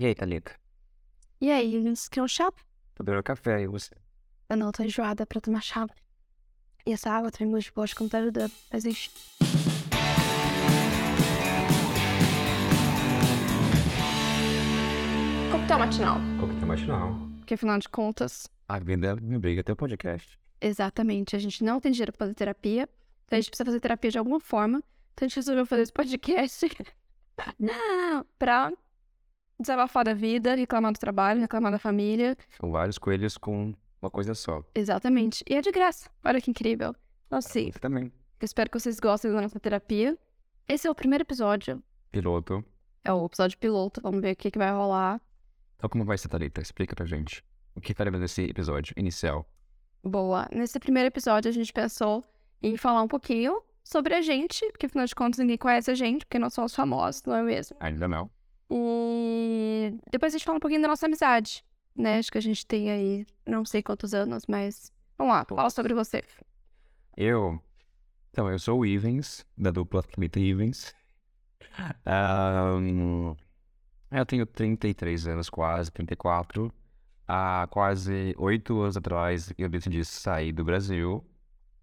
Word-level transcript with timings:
E 0.00 0.06
aí, 0.06 0.14
Thalita? 0.14 0.52
E 1.42 1.50
aí, 1.50 1.74
Eles 1.74 2.08
quer 2.08 2.22
um 2.22 2.26
chá? 2.26 2.50
Tô 2.94 3.04
bebendo 3.04 3.22
café 3.22 3.60
e 3.60 3.66
você? 3.66 3.94
Eu 4.48 4.56
não, 4.56 4.72
tô 4.72 4.82
enjoada 4.82 5.26
pra 5.26 5.42
tomar 5.42 5.62
chá. 5.62 5.86
E 6.86 6.92
essa 6.94 7.10
água 7.10 7.30
tem 7.30 7.50
gosto 7.50 7.66
de 7.66 7.72
bosta 7.74 7.94
que 7.96 8.02
não 8.02 8.08
tá 8.08 8.16
ajudando. 8.20 8.52
Mas 8.72 8.86
enfim. 8.86 9.10
Coquetel 15.50 15.78
matinal. 15.78 16.16
Coquetel 16.40 16.66
matinal. 16.68 17.14
Porque 17.38 17.54
afinal 17.54 17.78
de 17.78 17.88
contas, 17.88 18.46
A 18.68 18.78
vida 18.78 19.16
me 19.16 19.38
briga 19.38 19.60
até 19.60 19.72
o 19.72 19.76
podcast. 19.76 20.38
exatamente, 20.60 21.34
a 21.34 21.38
gente 21.38 21.64
não 21.64 21.80
tem 21.80 21.90
dinheiro 21.92 22.12
pra 22.12 22.26
fazer 22.26 22.34
terapia. 22.34 22.88
Então 23.24 23.36
a 23.36 23.40
gente 23.40 23.50
precisa 23.50 23.64
fazer 23.64 23.80
terapia 23.80 24.10
de 24.10 24.18
alguma 24.18 24.40
forma. 24.40 24.78
Então 25.14 25.26
a 25.26 25.28
gente 25.28 25.36
resolveu 25.36 25.66
fazer 25.66 25.82
esse 25.82 25.92
podcast. 25.92 26.66
não, 27.58 28.24
pra 28.38 28.72
desabafar 29.60 30.04
da 30.04 30.14
vida, 30.14 30.54
reclamar 30.54 30.92
do 30.92 30.98
trabalho, 30.98 31.40
reclamar 31.40 31.70
da 31.72 31.78
família. 31.78 32.36
São 32.60 32.70
vários 32.70 32.98
coelhos 32.98 33.36
com 33.36 33.74
uma 34.00 34.10
coisa 34.10 34.34
só. 34.34 34.62
Exatamente. 34.74 35.44
E 35.48 35.54
é 35.54 35.60
de 35.60 35.70
graça. 35.70 36.08
Olha 36.24 36.40
que 36.40 36.50
incrível. 36.50 36.94
Então, 37.26 37.40
sim, 37.40 37.70
Você 37.70 37.78
também. 37.78 38.04
eu 38.40 38.44
espero 38.44 38.70
que 38.70 38.78
vocês 38.78 38.98
gostem 38.98 39.32
da 39.32 39.40
nossa 39.40 39.60
terapia. 39.60 40.18
Esse 40.68 40.86
é 40.86 40.90
o 40.90 40.94
primeiro 40.94 41.22
episódio. 41.22 41.82
Piloto. 42.10 42.64
É 43.04 43.12
o 43.12 43.26
episódio 43.26 43.58
piloto. 43.58 44.00
Vamos 44.00 44.20
ver 44.20 44.32
o 44.32 44.36
que, 44.36 44.50
que 44.50 44.58
vai 44.58 44.70
rolar. 44.72 45.20
Então 45.76 45.88
como 45.88 46.04
vai 46.04 46.18
ser, 46.18 46.28
Thalita? 46.28 46.60
Explica 46.60 46.94
pra 46.96 47.06
gente. 47.06 47.44
O 47.74 47.80
que 47.80 47.94
faremos 47.94 48.20
nesse 48.20 48.42
episódio 48.44 48.94
inicial? 48.96 49.46
Boa. 50.02 50.48
Nesse 50.52 50.78
primeiro 50.78 51.06
episódio, 51.08 51.48
a 51.48 51.52
gente 51.52 51.72
pensou 51.72 52.24
em 52.62 52.76
falar 52.76 53.02
um 53.02 53.08
pouquinho 53.08 53.62
sobre 53.84 54.14
a 54.14 54.20
gente, 54.20 54.66
porque 54.72 54.86
afinal 54.86 55.06
de 55.06 55.14
contas 55.14 55.38
ninguém 55.38 55.56
conhece 55.56 55.90
a 55.90 55.94
gente, 55.94 56.24
porque 56.26 56.38
nós 56.38 56.52
somos 56.52 56.74
famosos, 56.74 57.22
não 57.24 57.34
é 57.34 57.42
mesmo? 57.42 57.76
Ainda 57.80 58.06
não. 58.08 58.30
E 58.70 59.94
depois 60.10 60.32
a 60.32 60.38
gente 60.38 60.44
fala 60.44 60.56
um 60.56 60.60
pouquinho 60.60 60.82
da 60.82 60.88
nossa 60.88 61.06
amizade, 61.06 61.64
né? 61.94 62.18
Acho 62.18 62.30
que 62.30 62.38
a 62.38 62.42
gente 62.42 62.64
tem 62.64 62.90
aí 62.90 63.26
não 63.46 63.64
sei 63.64 63.82
quantos 63.82 64.14
anos, 64.14 64.44
mas 64.46 64.92
vamos 65.18 65.34
lá, 65.34 65.44
fala 65.44 65.70
sobre 65.70 65.92
você. 65.92 66.22
Eu. 67.16 67.60
Então, 68.30 68.48
eu 68.48 68.58
sou 68.58 68.80
o 68.80 68.86
Ivens, 68.86 69.44
da 69.58 69.72
dupla 69.72 70.02
Thalita 70.02 70.38
Ivens. 70.38 70.94
Ahn, 72.06 73.34
eu 74.10 74.26
tenho 74.26 74.46
33 74.46 75.26
anos, 75.26 75.50
quase, 75.50 75.90
34. 75.90 76.72
Há 77.26 77.68
quase 77.70 78.34
oito 78.38 78.80
anos 78.80 78.96
atrás 78.96 79.52
eu 79.56 79.68
decidi 79.68 80.04
sair 80.04 80.52
do 80.52 80.64
Brasil 80.64 81.24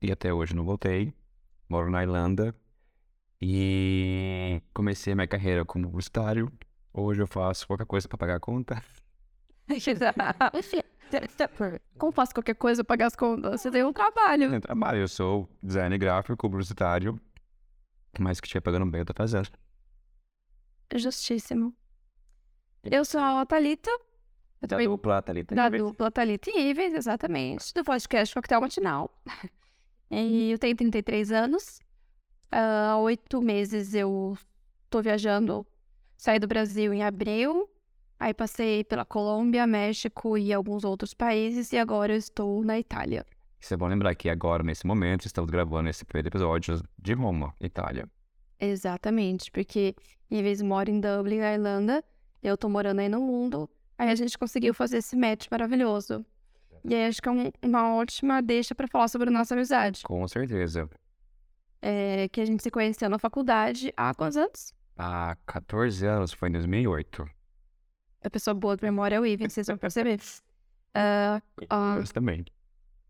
e 0.02 0.12
até 0.12 0.34
hoje 0.34 0.56
não 0.56 0.66
voltei. 0.66 1.14
Moro 1.69 1.90
na 1.90 2.02
Irlanda 2.02 2.56
e 3.42 4.62
comecei 4.73 5.14
minha 5.16 5.28
carreira 5.28 5.64
como 5.66 5.88
publicitário. 5.90 6.52
Hoje 7.00 7.22
eu 7.22 7.28
faço 7.28 7.67
qualquer 7.67 7.86
coisa 7.86 8.08
para 8.08 8.17
pagar 8.17 8.36
a 8.38 8.40
conta. 8.40 8.84
Como 12.00 12.12
faço 12.12 12.34
qualquer 12.34 12.56
coisa 12.56 12.84
pra 12.84 12.94
pagar 12.95 13.06
as 13.06 13.16
contas? 13.16 13.62
Você 13.62 13.70
tem 13.70 13.84
um 13.84 13.94
trabalho. 13.94 14.52
Eu 14.52 14.59
trabalho, 14.62 14.98
eu 15.00 15.08
sou 15.08 15.48
designer 15.62 16.00
gráfico, 16.00 16.50
publicitário, 16.50 17.20
mas 18.20 18.42
que 18.42 18.48
estiver 18.48 18.62
pagando 18.62 18.88
bem 18.90 19.02
eu 19.02 19.06
tô 19.06 19.14
fazendo. 19.14 19.48
Justíssimo. 20.95 21.72
Eu 22.84 23.06
sou 23.06 23.22
a 23.22 23.45
Thalita, 23.45 23.92
eu 24.62 24.68
Da 24.68 24.78
dupla 24.80 25.22
Thalita 25.22 25.53
da 25.53 25.68
Ivens. 25.68 25.84
dupla 25.84 26.09
Thalita 26.09 26.50
Ives, 26.50 26.94
exatamente, 26.95 27.73
do 27.75 27.84
podcast 27.84 28.34
Coquetel 28.34 28.62
Matinal. 28.62 29.12
E 30.09 30.52
eu 30.52 30.58
tenho 30.58 30.73
33 30.73 31.34
anos. 31.34 31.81
Há 32.50 32.98
oito 33.00 33.42
meses 33.42 33.94
eu 33.94 34.38
tô 34.90 35.02
viajando, 35.02 35.68
saí 36.18 36.40
do 36.40 36.48
Brasil 36.48 36.94
em 36.94 37.04
abril, 37.04 37.70
aí 38.20 38.34
passei 38.34 38.84
pela 38.84 39.06
Colômbia, 39.06 39.66
México 39.68 40.38
e 40.38 40.52
alguns 40.52 40.84
outros 40.84 41.14
países, 41.14 41.72
e 41.72 41.78
agora 41.78 42.14
eu 42.14 42.18
estou 42.18 42.64
na 42.64 42.78
Itália. 42.80 43.26
Isso 43.59 43.74
é 43.74 43.78
bom 43.78 43.88
lembrar 43.88 44.14
que 44.16 44.30
agora, 44.30 44.64
nesse 44.64 44.86
momento, 44.86 45.26
estamos 45.26 45.50
gravando 45.50 45.90
esse 45.90 46.03
primeiro 46.03 46.28
episódio 46.30 46.81
de 46.97 47.14
Roma, 47.14 47.53
Itália. 47.62 48.08
Exatamente, 48.59 49.52
porque 49.52 49.96
em 50.30 50.41
vez 50.41 50.58
de 50.58 50.64
morar 50.64 50.90
em 50.90 51.00
Dublin, 51.00 51.40
na 51.40 51.53
Irlanda, 51.53 52.03
eu 52.41 52.58
tô 52.58 52.68
morando 52.70 53.00
aí 53.00 53.09
no 53.09 53.22
mundo, 53.22 53.70
aí 53.97 54.09
a 54.09 54.16
gente 54.16 54.38
conseguiu 54.38 54.74
fazer 54.74 54.97
esse 54.97 55.16
match 55.16 55.47
maravilhoso. 55.50 56.25
E 56.84 56.94
aí 56.94 57.06
acho 57.08 57.22
que 57.22 57.28
é 57.28 57.31
um- 57.31 57.52
uma 57.64 57.96
ótima 57.96 58.41
deixa 58.41 58.74
pra 58.74 58.88
falar 58.88 59.08
sobre 59.08 59.30
a 59.30 59.31
nossa 59.31 59.53
amizade. 59.56 60.02
Com 60.03 60.28
certeza. 60.28 60.90
É, 61.81 62.28
que 62.30 62.41
a 62.41 62.46
gente 62.46 62.64
se 62.64 62.72
conheceu 62.72 63.09
na 63.09 63.20
faculdade 63.20 63.91
há 63.96 64.14
quantos 64.14 64.38
anos? 64.38 64.74
Há 64.97 65.35
14 65.46 66.06
anos, 66.06 66.34
foi 66.34 66.50
em 66.50 66.53
2008. 66.53 67.30
A 68.24 68.30
pessoa 68.30 68.53
boa 68.53 68.75
de 68.75 68.84
memória 68.84 69.16
é 69.16 69.19
o 69.19 69.25
Ivan, 69.25 69.47
vocês 69.50 69.68
vão 69.68 69.78
perceber. 69.78 70.19
Ah, 70.94 71.41
ah, 71.69 71.96
Mas 72.00 72.12
também. 72.12 72.44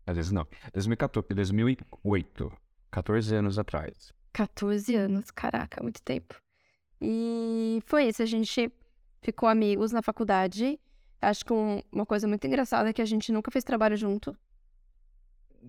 Às 0.06 0.16
vezes 0.16 0.32
não. 0.32 0.46
2014, 0.72 1.28
2008. 1.34 2.52
14 2.90 3.34
anos 3.34 3.58
atrás. 3.58 4.12
14 4.32 4.94
anos, 4.96 5.30
caraca, 5.30 5.82
muito 5.82 6.00
tempo. 6.02 6.34
E 7.00 7.82
foi 7.86 8.04
isso, 8.08 8.22
a 8.22 8.26
gente 8.26 8.70
ficou 9.22 9.48
amigos 9.48 9.92
na 9.92 10.02
faculdade. 10.02 10.78
Acho 11.20 11.44
que 11.44 11.52
um- 11.52 11.82
uma 11.90 12.06
coisa 12.06 12.28
muito 12.28 12.46
engraçada 12.46 12.90
é 12.90 12.92
que 12.92 13.02
a 13.02 13.06
gente 13.06 13.32
nunca 13.32 13.50
fez 13.50 13.64
trabalho 13.64 13.96
junto. 13.96 14.36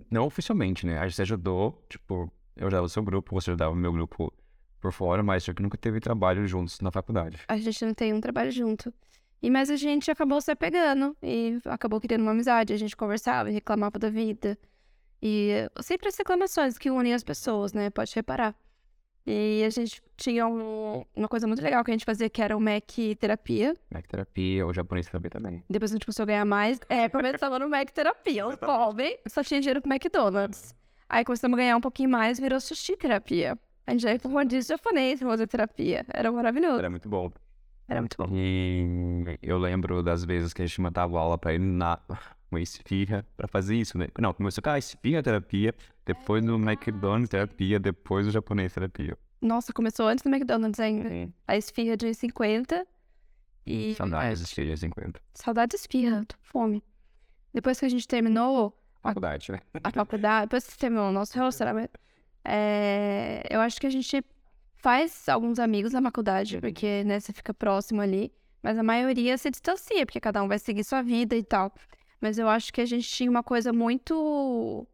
Não 0.09 0.25
oficialmente, 0.25 0.85
né? 0.85 0.97
A 0.99 1.07
gente 1.07 1.15
se 1.15 1.21
ajudou, 1.21 1.83
tipo, 1.89 2.31
eu 2.55 2.67
ajudava 2.67 2.85
o 2.85 2.89
seu 2.89 3.03
grupo, 3.03 3.33
você 3.33 3.49
ajudava 3.51 3.71
o 3.71 3.75
meu 3.75 3.91
grupo 3.91 4.31
por 4.79 4.91
fora, 4.91 5.21
mas 5.21 5.43
só 5.43 5.53
que 5.53 5.61
nunca 5.61 5.77
teve 5.77 5.99
trabalho 5.99 6.45
juntos 6.47 6.79
na 6.81 6.91
faculdade. 6.91 7.37
A 7.47 7.57
gente 7.57 7.85
não 7.85 7.93
tem 7.93 8.13
um 8.13 8.21
trabalho 8.21 8.51
junto. 8.51 8.93
E 9.41 9.49
mas 9.49 9.69
a 9.69 9.75
gente 9.77 10.11
acabou 10.11 10.41
se 10.41 10.51
apegando 10.51 11.15
e 11.23 11.59
acabou 11.65 11.99
criando 12.01 12.21
uma 12.21 12.31
amizade. 12.31 12.73
A 12.73 12.77
gente 12.77 12.95
conversava 12.95 13.49
e 13.49 13.53
reclamava 13.53 13.97
da 13.97 14.09
vida. 14.09 14.57
E 15.21 15.69
sempre 15.81 16.07
as 16.09 16.17
reclamações 16.17 16.77
que 16.77 16.89
unem 16.89 17.13
as 17.13 17.23
pessoas, 17.23 17.73
né? 17.73 17.89
Pode 17.89 18.13
reparar. 18.15 18.55
E 19.27 19.63
a 19.65 19.69
gente 19.69 20.01
tinha 20.17 20.47
um- 20.47 21.03
uma 21.15 21.27
coisa 21.27 21.45
muito 21.45 21.61
legal 21.61 21.83
que 21.83 21.91
a 21.91 21.93
gente 21.93 22.05
fazia, 22.05 22.29
que 22.29 22.41
era 22.41 22.55
o 22.55 22.59
Mac 22.59 22.83
Terapia. 23.19 23.75
Mac 23.93 24.07
terapia, 24.07 24.65
o 24.65 24.73
japonês 24.73 25.07
também 25.07 25.29
também. 25.29 25.63
Depois 25.69 25.91
a 25.91 25.95
gente 25.95 26.05
começou 26.05 26.23
a 26.23 26.25
ganhar 26.25 26.45
mais. 26.45 26.79
É, 26.89 27.07
tava 27.39 27.59
no 27.59 27.69
Mac 27.69 27.89
Terapia, 27.91 28.47
os 28.47 28.55
pobre, 28.55 29.19
só 29.27 29.43
tinha 29.43 29.59
dinheiro 29.59 29.81
pro 29.81 29.91
McDonald's. 29.91 30.73
Aí 31.07 31.23
começamos 31.23 31.57
a 31.57 31.61
ganhar 31.61 31.77
um 31.77 31.81
pouquinho 31.81 32.09
mais, 32.09 32.39
virou 32.39 32.59
Sushi 32.59 32.95
Terapia. 32.97 33.57
A 33.89 33.91
gente 33.93 34.01
já 34.01 34.13
ia 34.13 34.19
pro 34.19 34.29
rodízio 34.29 34.77
japonês, 34.77 35.19
fazer 35.19 35.47
terapia. 35.47 36.05
Era 36.13 36.31
maravilhoso. 36.31 36.77
Era 36.77 36.91
muito 36.91 37.09
bom. 37.09 37.31
Era 37.87 38.01
muito 38.01 38.15
bom. 38.19 38.27
E 38.31 39.39
eu 39.41 39.57
lembro 39.57 40.03
das 40.03 40.23
vezes 40.23 40.53
que 40.53 40.61
a 40.61 40.65
gente 40.67 40.79
matava 40.79 41.19
aula 41.19 41.39
pra 41.39 41.55
ir 41.55 41.59
na 41.59 41.99
uma 42.51 42.61
esfirra 42.61 43.25
pra 43.35 43.47
fazer 43.47 43.75
isso, 43.75 43.97
né? 43.97 44.07
Não, 44.19 44.31
começou 44.31 44.63
com 44.63 44.69
a 44.69 44.77
esfirra 44.77 45.23
terapia, 45.23 45.73
depois 46.05 46.43
no 46.43 46.55
McDonald's 46.57 47.29
terapia, 47.29 47.79
depois 47.79 48.27
o 48.27 48.31
japonês 48.31 48.71
terapia. 48.71 49.17
Nossa, 49.41 49.73
começou 49.73 50.07
antes 50.07 50.23
do 50.23 50.29
McDonald's 50.29 50.79
ainda. 50.79 51.33
A 51.47 51.57
esfirra 51.57 51.97
de 51.97 52.05
1,50. 52.05 52.85
E. 53.65 53.95
Saudades 53.95 54.39
das 54.41 54.49
esfirras 54.49 54.79
50. 54.81 55.19
Saudade 55.33 55.71
de 55.71 55.77
esfirra, 55.77 56.25
tô 56.27 56.35
com 56.35 56.43
fome. 56.43 56.83
Depois 57.51 57.79
que 57.79 57.87
a 57.87 57.89
gente 57.89 58.07
terminou 58.07 58.79
Faculdade, 59.01 59.51
né? 59.51 59.59
a 59.83 59.89
faculdade, 59.89 60.45
depois 60.45 60.67
que 60.67 60.77
terminou 60.77 61.09
o 61.09 61.11
nosso 61.11 61.33
relacionamento, 61.33 61.99
é, 62.43 63.43
eu 63.49 63.59
acho 63.61 63.79
que 63.79 63.87
a 63.87 63.89
gente 63.89 64.23
faz 64.77 65.27
alguns 65.27 65.59
amigos 65.59 65.93
na 65.93 66.01
faculdade, 66.01 66.59
porque, 66.59 67.03
né, 67.03 67.19
você 67.19 67.33
fica 67.33 67.53
próximo 67.53 68.01
ali, 68.01 68.31
mas 68.63 68.77
a 68.77 68.83
maioria 68.83 69.37
se 69.37 69.49
distancia, 69.49 70.05
porque 70.05 70.19
cada 70.19 70.41
um 70.43 70.47
vai 70.47 70.59
seguir 70.59 70.83
sua 70.83 71.01
vida 71.01 71.35
e 71.35 71.43
tal. 71.43 71.73
Mas 72.21 72.37
eu 72.37 72.49
acho 72.49 72.73
que 72.73 72.81
a 72.81 72.85
gente 72.85 73.07
tinha 73.07 73.29
uma 73.29 73.43
coisa 73.43 73.71
muito 73.71 74.85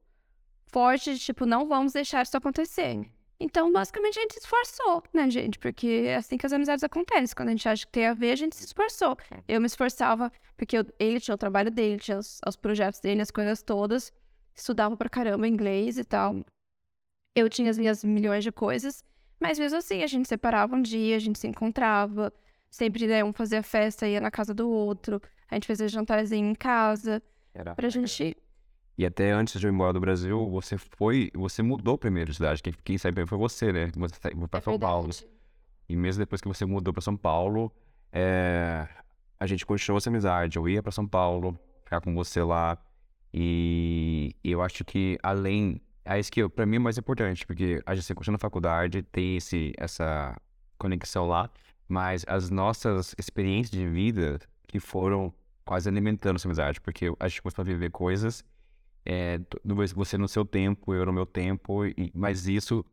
forte 0.68 1.14
de, 1.14 1.20
tipo, 1.20 1.46
não 1.46 1.68
vamos 1.68 1.94
deixar 1.94 2.22
isso 2.24 2.36
acontecer. 2.38 3.10
Então, 3.40 3.72
basicamente, 3.72 4.18
a 4.18 4.22
gente 4.22 4.34
se 4.34 4.40
esforçou, 4.40 5.04
né, 5.14 5.30
gente? 5.30 5.60
Porque 5.60 6.04
é 6.08 6.16
assim 6.16 6.38
que 6.38 6.46
as 6.46 6.54
amizades 6.54 6.84
acontecem. 6.84 7.36
Quando 7.36 7.50
a 7.50 7.52
gente 7.52 7.68
acha 7.68 7.86
que 7.86 7.92
tem 7.92 8.06
a 8.08 8.14
ver, 8.14 8.32
a 8.32 8.36
gente 8.36 8.56
se 8.56 8.64
esforçou. 8.66 9.18
Eu 9.48 9.60
me 9.60 9.68
esforçava, 9.68 10.32
porque 10.56 10.78
eu- 10.78 10.86
ele 11.00 11.20
tinha 11.20 11.36
o 11.36 11.38
trabalho 11.38 11.70
dele, 11.70 12.00
tinha 12.00 12.18
os, 12.18 12.40
os 12.48 12.56
projetos 12.56 13.00
dele, 13.02 13.22
as 13.22 13.32
coisas 13.32 13.62
todas. 13.62 14.12
Estudava 14.56 14.96
pra 14.96 15.10
caramba 15.10 15.48
inglês 15.48 15.98
e 15.98 16.04
tal. 16.06 16.46
Eu 17.36 17.50
tinha 17.50 17.70
as 17.70 17.78
minhas 17.78 18.04
milhões 18.04 18.44
de 18.44 18.52
coisas. 18.52 19.04
Mas 19.40 19.60
mesmo 19.60 19.78
assim, 19.78 20.02
a 20.02 20.08
gente 20.08 20.28
separava 20.28 20.76
um 20.76 20.82
dia, 20.82 21.18
a 21.18 21.20
gente 21.20 21.38
se 21.38 21.48
encontrava. 21.48 22.34
Sempre, 22.72 23.06
né, 23.08 23.24
um 23.24 23.34
fazia 23.34 23.62
festa, 23.62 24.08
ia 24.08 24.22
na 24.22 24.32
casa 24.32 24.54
do 24.54 24.70
outro. 24.70 25.22
A 25.50 25.56
gente 25.56 25.68
fazia 25.68 25.88
jantarzinho 25.88 26.50
em 26.50 26.56
casa. 26.56 27.22
Era. 27.54 27.76
Pra 27.76 27.90
gente... 27.90 28.36
E 28.98 29.06
até 29.06 29.32
antes 29.32 29.60
de 29.60 29.68
eu 29.68 29.72
ir 29.72 29.74
embora 29.74 29.92
do 29.92 30.00
Brasil, 30.00 30.50
você 30.50 30.78
foi, 30.78 31.30
você 31.34 31.62
mudou 31.62 31.98
primeiro 31.98 32.32
de 32.32 32.38
cidade. 32.38 32.64
Quem, 32.64 32.74
quem 32.82 32.98
saiu 32.98 33.12
primeiro 33.12 33.30
foi 33.30 33.38
você, 33.38 33.74
né? 33.74 33.92
Você 33.94 34.16
saiu 34.22 34.48
pra 34.48 34.62
São 34.62 34.80
Paulo. 34.80 35.10
E 35.90 35.96
mesmo 35.98 36.22
depois 36.22 36.40
que 36.40 36.48
você 36.48 36.66
mudou 36.66 36.94
pra 36.94 37.02
São 37.02 37.18
Paulo, 37.18 37.70
é, 38.12 38.88
a 39.38 39.46
gente 39.46 39.66
continuou 39.66 39.98
essa 39.98 40.10
amizade. 40.10 40.58
Eu 40.58 40.70
ia 40.70 40.82
pra 40.82 40.94
São 40.94 41.06
Paulo, 41.06 41.60
ficar 41.84 42.00
com 42.00 42.16
você 42.16 42.42
lá. 42.42 42.78
E 43.34 44.34
eu 44.42 44.62
acho 44.62 44.86
que 44.86 45.18
além. 45.22 45.82
É 46.06 46.20
isso 46.20 46.32
que 46.32 46.48
pra 46.48 46.66
mim 46.68 46.76
é 46.76 46.80
mais 46.80 46.98
importante, 46.98 47.46
porque 47.48 47.82
a 47.86 47.96
gente 47.96 48.14
continua 48.14 48.34
na 48.34 48.40
faculdade, 48.40 49.02
tem 49.02 49.38
esse, 49.38 49.74
essa 49.78 50.40
conexão 50.78 51.28
lá. 51.28 51.50
mas 51.88 52.24
as 52.28 52.50
nossas 52.50 53.16
experiências 53.18 53.72
de 53.72 53.88
vida 53.88 54.40
que 54.68 54.80
foram 54.80 55.34
quase 55.66 55.90
alimentando 55.90 56.36
essa 56.36 56.48
amizade, 56.48 56.80
porque 56.80 57.12
a 57.20 57.28
gente 57.28 57.42
começou 57.42 57.64
a 57.64 57.66
viver 57.66 57.90
coisas, 57.90 58.44
é, 59.06 59.40
você 59.96 60.18
no 60.18 60.28
seu 60.28 60.46
tempo, 60.46 60.94
eu 60.94 61.06
no 61.06 61.14
meu 61.14 61.26
tempo, 61.26 61.86
e, 61.86 62.12
mas 62.14 62.48
isso 62.48 62.86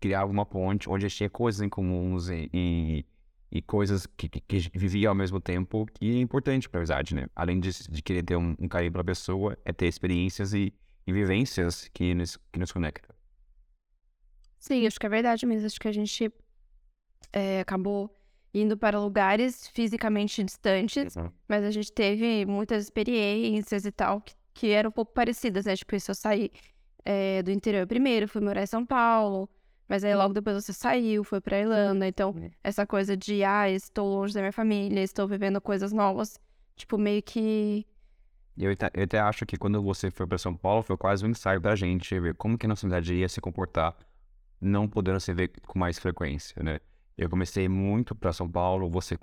criava 0.00 0.30
uma 0.30 0.46
ponte 0.46 0.88
onde 0.88 1.06
a 1.06 1.08
gente 1.08 1.18
tinha 1.18 1.30
coisas 1.30 1.60
em 1.60 1.68
comuns 1.68 2.28
e, 2.28 2.50
e, 2.52 3.06
e 3.50 3.62
coisas 3.62 4.06
que, 4.06 4.28
que, 4.28 4.40
que, 4.40 4.56
a 4.74 4.78
vivia 4.78 5.08
ao 5.08 5.14
mesmo 5.14 5.40
tempo, 5.40 5.86
que 5.94 6.16
é 6.16 6.20
importante 6.20 6.68
para 6.68 6.80
a 6.80 6.82
amizade, 6.82 7.14
né? 7.14 7.26
Além 7.34 7.60
de, 7.60 7.70
de 7.90 8.02
querer 8.02 8.22
ter 8.22 8.36
um, 8.36 8.54
um 8.58 8.68
carinho 8.68 8.92
pela 8.92 9.04
pessoa, 9.04 9.56
é 9.64 9.72
ter 9.72 9.86
experiências 9.86 10.52
e, 10.52 10.72
e 11.06 11.12
vivências 11.12 11.88
que 11.92 12.14
nos, 12.14 12.36
que 12.52 12.58
nos 12.58 12.72
conectam. 12.72 13.14
Sim, 14.58 14.86
acho 14.86 14.98
que 14.98 15.06
é 15.06 15.08
verdade 15.08 15.44
mesmo. 15.44 15.66
Acho 15.66 15.78
que 15.78 15.88
a 15.88 15.92
gente 15.92 16.32
é, 17.32 17.60
acabou 17.60 18.10
indo 18.54 18.76
para 18.76 18.98
lugares 19.00 19.68
fisicamente 19.68 20.42
distantes, 20.42 21.16
uhum. 21.16 21.30
mas 21.48 21.64
a 21.64 21.70
gente 21.70 21.92
teve 21.92 22.46
muitas 22.46 22.84
experiências 22.84 23.84
e 23.84 23.90
tal 23.90 24.20
que, 24.20 24.34
que 24.54 24.70
eram 24.70 24.88
um 24.88 24.92
pouco 24.92 25.12
parecidas, 25.12 25.66
né? 25.66 25.74
Tipo, 25.74 25.96
isso 25.96 26.12
eu 26.12 26.14
saí 26.14 26.50
é, 27.04 27.42
do 27.42 27.50
interior 27.50 27.86
primeiro, 27.86 28.28
fui 28.28 28.40
morar 28.40 28.62
em 28.62 28.66
São 28.66 28.86
Paulo, 28.86 29.50
mas 29.88 30.04
aí 30.04 30.14
logo 30.14 30.32
depois 30.32 30.64
você 30.64 30.72
saiu, 30.72 31.24
foi 31.24 31.40
pra 31.40 31.60
Irlanda. 31.60 32.06
Então, 32.06 32.30
uhum. 32.30 32.50
essa 32.62 32.86
coisa 32.86 33.16
de, 33.16 33.42
ah, 33.44 33.68
estou 33.68 34.08
longe 34.08 34.32
da 34.32 34.40
minha 34.40 34.52
família, 34.52 35.00
estou 35.00 35.26
vivendo 35.26 35.60
coisas 35.60 35.92
novas, 35.92 36.40
tipo, 36.76 36.96
meio 36.96 37.22
que. 37.22 37.86
Eu 38.56 38.70
eu 38.70 39.04
até 39.04 39.18
acho 39.18 39.44
que 39.46 39.56
quando 39.56 39.82
você 39.82 40.10
foi 40.10 40.26
para 40.26 40.38
São 40.38 40.54
Paulo, 40.56 40.82
foi 40.82 40.96
quase 40.96 41.24
um 41.26 41.30
ensaio 41.30 41.60
pra 41.60 41.74
gente 41.74 42.18
ver 42.20 42.34
como 42.34 42.56
que 42.56 42.66
a 42.66 42.68
nossa 42.68 42.82
cidade 42.82 43.14
ia 43.14 43.28
se 43.28 43.40
comportar, 43.40 43.96
não 44.60 44.88
podendo 44.88 45.20
se 45.20 45.32
ver 45.34 45.50
com 45.66 45.78
mais 45.78 45.98
frequência, 45.98 46.62
né? 46.62 46.80
Eu 47.16 47.28
comecei 47.28 47.68
muito 47.68 48.14
para 48.14 48.32
São 48.32 48.48
Paulo, 48.50 48.88
você 48.90 49.16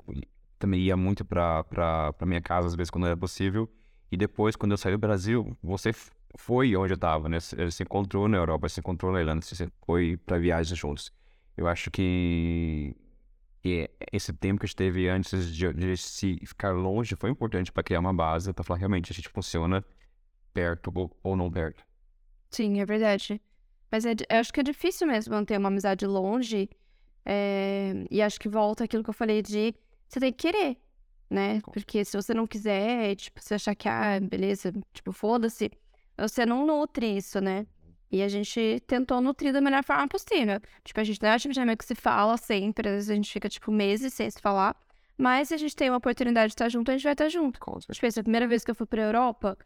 também 0.60 0.82
ia 0.82 0.96
muito 0.98 1.26
para 1.26 2.14
minha 2.26 2.42
casa 2.42 2.68
às 2.68 2.76
vezes 2.76 2.90
quando 2.92 3.08
era 3.08 3.18
possível. 3.18 3.70
E 4.12 4.18
depois, 4.18 4.56
quando 4.56 4.74
eu 4.74 4.78
saí 4.78 4.92
do 4.92 4.98
Brasil, 4.98 5.58
você 5.64 5.92
foi 6.38 6.76
onde 6.76 6.94
eu 6.94 6.96
estava, 6.96 7.30
né? 7.30 7.40
Você 7.40 7.72
se 7.72 7.84
encontrou 7.84 8.28
na 8.28 8.38
Europa, 8.38 8.68
se 8.70 8.80
encontrou 8.80 9.12
na 9.12 9.20
Irlanda, 9.22 9.42
você 9.42 9.70
foi 9.86 10.18
para 10.18 10.38
viagens 10.38 10.78
juntos. 10.78 11.12
Eu 11.56 11.68
acho 11.68 11.90
que, 11.92 12.96
que 13.62 13.90
esse 14.12 14.34
tempo 14.34 14.60
que 14.60 14.66
a 14.66 14.68
gente 14.68 14.76
teve 14.76 15.08
antes 15.08 15.54
de, 15.54 15.72
de 15.74 15.98
se 15.98 16.40
ficar 16.46 16.72
longe 16.72 17.16
foi 17.16 17.30
importante 17.30 17.72
para 17.72 17.84
criar 17.84 18.00
uma 18.00 18.14
base, 18.14 18.52
para 18.52 18.64
falar 18.64 18.80
realmente 18.80 19.12
a 19.12 19.16
gente 19.16 19.30
funciona 19.30 19.86
perto 20.54 20.92
ou, 20.94 21.18
ou 21.24 21.36
não 21.36 21.50
perto. 21.50 21.84
Sim, 22.50 22.82
é 22.82 22.86
verdade. 22.86 23.40
Mas 23.92 24.06
é, 24.06 24.14
eu 24.30 24.40
acho 24.40 24.52
que 24.52 24.60
é 24.60 24.64
difícil 24.64 25.08
mesmo 25.08 25.34
manter 25.34 25.58
uma 25.58 25.68
amizade 25.68 26.06
longe 26.06 26.70
é, 27.26 28.06
e 28.10 28.22
acho 28.22 28.40
que 28.40 28.50
volta 28.50 28.84
aquilo 28.84 29.04
que 29.04 29.10
eu 29.10 29.14
falei 29.14 29.42
de 29.42 29.76
você 30.08 30.20
tem 30.20 30.34
que 30.34 30.52
querer, 30.52 30.78
né? 31.30 31.62
Porque 31.62 32.04
se 32.04 32.18
você 32.18 32.34
não 32.34 32.48
quiser, 32.48 33.16
tipo, 33.16 33.42
você 33.42 33.54
achar 33.54 33.76
que, 33.76 33.88
ah, 33.88 34.20
beleza, 34.20 34.74
tipo, 34.92 35.14
foda-se, 35.14 35.72
você 36.18 36.46
não 36.46 36.66
nutre 36.66 37.18
isso, 37.18 37.40
né? 37.40 37.66
E 38.12 38.22
a 38.22 38.28
gente 38.28 38.84
tentou 38.86 39.22
nutrir 39.22 39.54
da 39.54 39.62
melhor 39.62 39.84
forma 39.84 40.08
possível. 40.08 40.60
Tipo, 40.84 41.00
a 41.00 41.04
gente 41.04 41.22
não 41.22 41.30
é 41.30 41.36
o 41.36 41.40
tipo 41.40 41.54
de 41.54 41.60
amigo 41.62 41.78
que 41.78 41.86
se 41.86 41.96
fala 41.96 42.36
sempre, 42.36 42.90
às 42.90 42.96
vezes 42.96 43.10
a 43.10 43.16
gente 43.16 43.32
fica, 43.32 43.48
tipo, 43.48 43.72
meses 43.72 44.14
sem 44.14 44.30
se 44.30 44.40
falar. 44.42 44.76
Mas 45.18 45.48
se 45.48 45.54
a 45.54 45.58
gente 45.58 45.76
tem 45.76 45.90
uma 45.90 45.98
oportunidade 45.98 46.48
de 46.48 46.54
estar 46.54 46.68
junto, 46.68 46.92
a 46.92 46.94
gente 46.94 47.04
vai 47.04 47.14
estar 47.14 47.30
junto. 47.30 47.60
Tipo, 47.92 48.06
essa 48.06 48.22
primeira 48.22 48.48
vez 48.48 48.66
que 48.66 48.72
eu 48.72 48.76
fui 48.76 48.86
pra 48.86 49.04
Europa, 49.04 49.58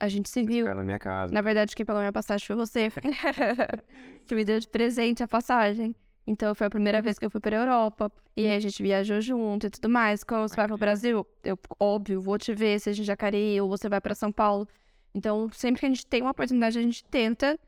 a 0.00 0.08
gente 0.08 0.28
se 0.28 0.42
viu. 0.42 0.66
na 0.74 0.82
minha 0.82 0.98
casa. 0.98 1.32
Na 1.32 1.40
verdade, 1.40 1.76
quem 1.76 1.86
pagou 1.86 2.00
minha 2.00 2.12
passagem 2.12 2.46
foi 2.46 2.56
você. 2.56 2.88
que 4.26 4.34
me 4.34 4.44
deu 4.44 4.58
de 4.58 4.68
presente 4.68 5.22
a 5.22 5.28
passagem. 5.28 5.94
Então 6.26 6.54
foi 6.54 6.66
a 6.66 6.70
primeira 6.70 7.00
vez 7.00 7.18
que 7.18 7.24
eu 7.24 7.30
fui 7.30 7.40
para 7.40 7.56
a 7.56 7.60
Europa. 7.60 8.10
E 8.36 8.46
aí 8.46 8.56
a 8.56 8.60
gente 8.60 8.82
viajou 8.82 9.20
junto 9.20 9.66
e 9.66 9.70
tudo 9.70 9.88
mais. 9.88 10.24
Quando 10.24 10.48
você 10.48 10.56
vai 10.56 10.66
para 10.66 10.74
o 10.74 10.78
Brasil, 10.78 11.26
eu, 11.44 11.58
óbvio, 11.78 12.20
vou 12.20 12.36
te 12.38 12.52
ver, 12.54 12.78
seja 12.80 13.02
em 13.02 13.04
Jacareí 13.04 13.60
ou 13.60 13.68
você 13.68 13.88
vai 13.88 14.00
para 14.00 14.14
São 14.14 14.32
Paulo. 14.32 14.66
Então, 15.14 15.50
sempre 15.52 15.80
que 15.80 15.86
a 15.86 15.88
gente 15.88 16.06
tem 16.06 16.22
uma 16.22 16.32
oportunidade, 16.32 16.78
a 16.78 16.82
gente 16.82 17.02
tenta 17.04 17.58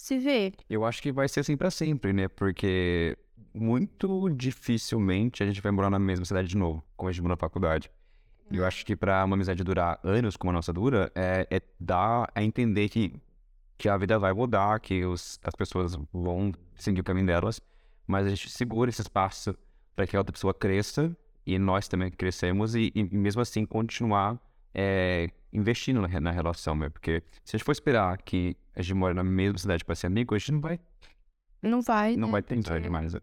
se 0.00 0.18
ver. 0.18 0.54
Eu 0.68 0.84
acho 0.84 1.02
que 1.02 1.12
vai 1.12 1.28
ser 1.28 1.40
assim 1.40 1.56
para 1.56 1.70
sempre, 1.70 2.12
né? 2.12 2.28
Porque 2.28 3.16
muito 3.54 4.28
dificilmente 4.30 5.42
a 5.42 5.46
gente 5.46 5.60
vai 5.60 5.72
morar 5.72 5.90
na 5.90 5.98
mesma 5.98 6.24
cidade 6.24 6.48
de 6.48 6.56
novo, 6.56 6.84
como 6.96 7.08
a 7.08 7.12
gente 7.12 7.22
morou 7.22 7.36
na 7.36 7.40
faculdade. 7.40 7.90
Eu 8.50 8.64
acho 8.64 8.84
que 8.84 8.96
para 8.96 9.24
uma 9.24 9.36
amizade 9.36 9.62
durar 9.62 10.00
anos, 10.02 10.36
como 10.36 10.50
a 10.50 10.54
nossa 10.54 10.72
dura, 10.72 11.10
é, 11.14 11.46
é 11.50 11.60
dar 11.78 12.30
a 12.34 12.42
entender 12.42 12.88
que, 12.88 13.14
que 13.78 13.88
a 13.88 13.96
vida 13.96 14.18
vai 14.18 14.32
mudar, 14.32 14.80
que 14.80 15.04
os, 15.04 15.38
as 15.44 15.54
pessoas 15.54 15.96
vão 16.12 16.52
seguir 16.74 17.00
o 17.00 17.04
caminho 17.04 17.26
delas 17.26 17.60
mas 18.10 18.26
a 18.26 18.30
gente 18.30 18.50
segura 18.50 18.90
esse 18.90 19.00
espaço 19.00 19.56
para 19.94 20.06
que 20.06 20.16
a 20.16 20.18
outra 20.18 20.32
pessoa 20.32 20.52
cresça 20.52 21.16
e 21.46 21.58
nós 21.58 21.86
também 21.86 22.10
crescemos 22.10 22.74
e, 22.74 22.90
e 22.92 23.04
mesmo 23.04 23.40
assim 23.40 23.64
continuar 23.64 24.36
é, 24.74 25.30
investindo 25.52 26.00
na, 26.00 26.20
na 26.20 26.30
relação, 26.32 26.74
né? 26.74 26.88
porque 26.88 27.22
se 27.44 27.54
a 27.54 27.58
gente 27.58 27.64
for 27.64 27.72
esperar 27.72 28.18
que 28.18 28.56
a 28.80 28.82
gente 28.82 28.94
mora 28.94 29.14
na 29.14 29.24
mesma 29.24 29.58
cidade 29.58 29.84
para 29.84 29.94
ser 29.94 30.06
amigo, 30.06 30.34
a 30.34 30.38
gente 30.38 30.52
não 30.52 30.60
vai. 30.60 30.80
Não 31.62 31.82
vai. 31.82 32.16
Não 32.16 32.28
né? 32.28 32.32
vai 32.32 32.42
tentar 32.42 32.80
demais. 32.80 33.14
Né? 33.14 33.20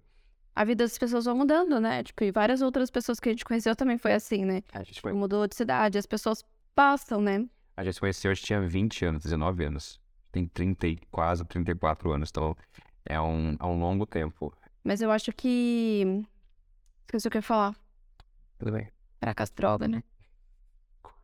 A 0.56 0.64
vida 0.64 0.84
das 0.84 0.98
pessoas 0.98 1.26
vai 1.26 1.34
mudando, 1.34 1.80
né? 1.80 2.04
Tipo, 2.04 2.24
e 2.24 2.32
várias 2.32 2.62
outras 2.62 2.90
pessoas 2.90 3.20
que 3.20 3.30
a 3.30 3.32
gente 3.32 3.46
conheceu 3.46 3.76
também 3.76 3.98
foi 3.98 4.14
assim, 4.14 4.46
né? 4.46 4.64
A 4.72 4.84
gente 4.84 5.02
foi... 5.02 5.14
Mudou 5.14 5.48
de 5.48 5.56
cidade, 5.56 5.98
as 5.98 6.06
pessoas 6.06 6.44
passam, 6.74 7.22
né? 7.22 7.48
A 7.76 7.84
gente 7.84 7.96
se 7.96 8.00
conheceu, 8.00 8.32
a 8.32 8.34
gente 8.34 8.46
tinha 8.46 8.62
20 8.62 9.06
anos, 9.06 9.24
19 9.24 9.66
anos. 9.66 10.00
Tem 10.32 10.48
30 10.48 10.88
e 10.88 10.98
quase 11.12 11.44
34 11.46 12.12
anos, 12.12 12.30
então 12.30 12.56
é 13.06 13.20
um, 13.20 13.56
é 13.60 13.66
um 13.66 13.80
longo 13.80 14.06
tempo. 14.06 14.54
Mas 14.84 15.02
eu 15.02 15.12
acho 15.12 15.32
que. 15.32 16.24
Esqueci 17.06 17.28
o 17.28 17.32
que 17.32 17.38
eu 17.38 17.40
ia 17.40 17.44
falar. 17.44 17.76
Tudo 18.58 18.72
bem. 18.72 18.90
Era 19.22 19.34
com 19.34 19.44
as 19.44 19.50
drogas, 19.50 19.90
né? 19.90 20.04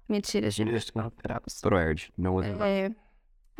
Mentira, 0.07 0.49
gente. 0.49 0.91
Proerd, 1.61 2.11
não 2.17 2.41
é. 2.41 2.93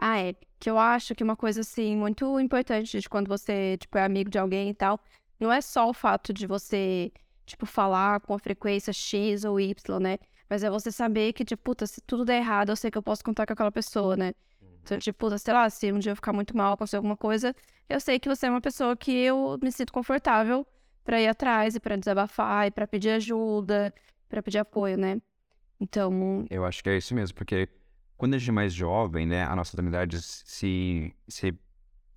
Ah, 0.05 0.19
é. 0.19 0.35
Que 0.59 0.69
eu 0.69 0.77
acho 0.77 1.15
que 1.15 1.23
uma 1.23 1.35
coisa, 1.38 1.61
assim, 1.61 1.95
muito 1.95 2.38
importante 2.38 3.00
de 3.00 3.07
quando 3.07 3.29
você, 3.29 3.77
tipo, 3.77 3.97
é 3.97 4.03
amigo 4.03 4.29
de 4.29 4.38
alguém 4.38 4.69
e 4.69 4.73
tal, 4.73 5.00
não 5.39 5.50
é 5.50 5.61
só 5.61 5.89
o 5.89 5.94
fato 5.94 6.33
de 6.33 6.45
você, 6.45 7.09
tipo, 7.45 7.65
falar 7.65 8.19
com 8.19 8.33
a 8.33 8.39
frequência 8.39 8.91
X 8.91 9.45
ou 9.45 9.61
Y, 9.61 10.00
né? 10.01 10.17
Mas 10.50 10.61
é 10.61 10.69
você 10.69 10.91
saber 10.91 11.31
que, 11.31 11.45
tipo, 11.45 11.63
puta, 11.63 11.88
se 11.88 12.01
tudo 12.01 12.25
der 12.25 12.39
errado, 12.39 12.69
eu 12.69 12.75
sei 12.75 12.91
que 12.91 12.97
eu 12.97 13.01
posso 13.01 13.23
contar 13.23 13.45
com 13.45 13.53
aquela 13.53 13.71
pessoa, 13.71 14.17
né? 14.17 14.33
Então, 14.83 15.00
tipo, 15.00 15.38
sei 15.38 15.53
lá, 15.53 15.69
se 15.69 15.89
um 15.94 16.00
dia 16.00 16.11
eu 16.11 16.15
ficar 16.17 16.33
muito 16.33 16.55
mal, 16.55 16.73
acontecer 16.73 16.97
alguma 16.97 17.15
coisa, 17.15 17.55
eu 17.88 18.01
sei 18.01 18.19
que 18.19 18.27
você 18.27 18.47
é 18.47 18.50
uma 18.50 18.59
pessoa 18.59 18.97
que 18.97 19.11
eu 19.13 19.57
me 19.63 19.71
sinto 19.71 19.94
confortável 19.94 20.67
para 21.05 21.21
ir 21.21 21.29
atrás 21.29 21.75
e 21.75 21.79
para 21.79 21.95
desabafar 21.95 22.67
e 22.67 22.71
para 22.71 22.85
pedir 22.85 23.11
ajuda, 23.11 23.94
para 24.27 24.44
pedir 24.44 24.57
apoio, 24.57 24.97
né? 24.97 25.21
Então. 25.79 26.45
Eu 26.50 26.65
acho 26.65 26.83
que 26.83 26.89
é 26.89 26.97
isso 26.97 27.15
mesmo, 27.15 27.36
porque 27.38 27.69
quando 28.24 28.36
a 28.36 28.38
gente 28.38 28.51
é 28.51 28.53
mais 28.53 28.74
jovem, 28.74 29.25
né, 29.25 29.44
a 29.44 29.53
nossa 29.53 29.77
amizade 29.77 30.22
se, 30.22 31.13
se 31.27 31.53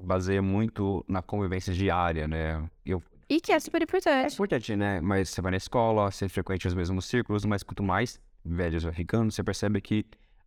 baseia 0.00 0.40
muito 0.40 1.04
na 1.08 1.20
convivência 1.20 1.74
diária, 1.74 2.28
né? 2.28 2.64
Eu, 2.84 3.02
e 3.28 3.40
que 3.40 3.50
é 3.50 3.58
super 3.58 3.82
importante. 3.82 4.30
É 4.30 4.32
importante, 4.32 4.76
né? 4.76 5.00
Mas 5.00 5.30
você 5.30 5.42
vai 5.42 5.50
na 5.50 5.56
escola, 5.56 6.08
você 6.08 6.28
frequenta 6.28 6.68
os 6.68 6.74
mesmos 6.74 7.06
círculos, 7.06 7.44
mas 7.44 7.64
quanto 7.64 7.82
mais 7.82 8.20
velhos 8.44 8.84
vai 8.84 8.92
ficando, 8.92 9.32
você 9.32 9.42
percebe 9.42 9.80
que 9.80 10.06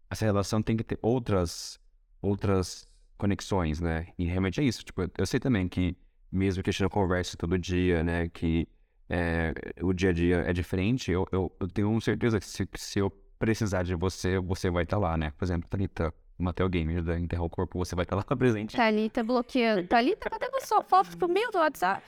essa 0.10 0.24
relação 0.24 0.62
tem 0.62 0.78
que 0.78 0.84
ter 0.86 0.98
outras 1.02 1.78
outras 2.22 2.88
conexões, 3.18 3.82
né? 3.82 4.08
E 4.18 4.24
realmente 4.24 4.62
é 4.62 4.64
isso. 4.64 4.82
Tipo, 4.86 5.12
eu 5.18 5.26
sei 5.26 5.42
também 5.42 5.68
que, 5.68 5.94
mesmo 6.32 6.64
que 6.64 6.70
a 6.70 6.72
gente 6.72 6.84
não 6.84 6.90
converse 6.90 7.36
todo 7.36 7.60
dia, 7.60 8.02
né? 8.02 8.30
Que 8.30 8.66
é, 9.10 9.54
o 9.82 9.92
dia 9.92 10.12
a 10.12 10.14
dia 10.14 10.38
é 10.38 10.54
diferente, 10.54 11.12
eu, 11.12 11.28
eu, 11.34 11.54
eu 11.60 11.68
tenho 11.68 12.00
certeza 12.00 12.40
que 12.40 12.46
se, 12.46 12.66
se, 12.78 13.00
eu 13.00 13.12
precisar 13.40 13.84
de 13.84 13.96
você, 13.96 14.38
você 14.38 14.70
vai 14.70 14.84
estar 14.84 14.98
lá, 14.98 15.18
né? 15.18 15.32
Por 15.38 15.46
exemplo, 15.46 15.68
Thalita, 15.70 16.14
Mateo 16.38 16.70
Gamer 16.70 17.02
da 17.02 17.18
Enterra 17.18 17.44
o 17.44 17.50
Corpo, 17.50 17.80
você 17.80 17.96
vai 17.96 18.04
estar 18.04 18.18
lá 18.18 18.24
presente. 18.24 18.76
Thalita 18.76 19.24
bloqueando. 19.24 19.88
Thalita, 19.88 20.30
cadê 20.30 20.46
a 20.46 20.62
sua 20.62 20.84
foto 20.84 21.18
pro 21.18 21.28
meio 21.28 21.50
do 21.50 21.58
WhatsApp? 21.58 22.04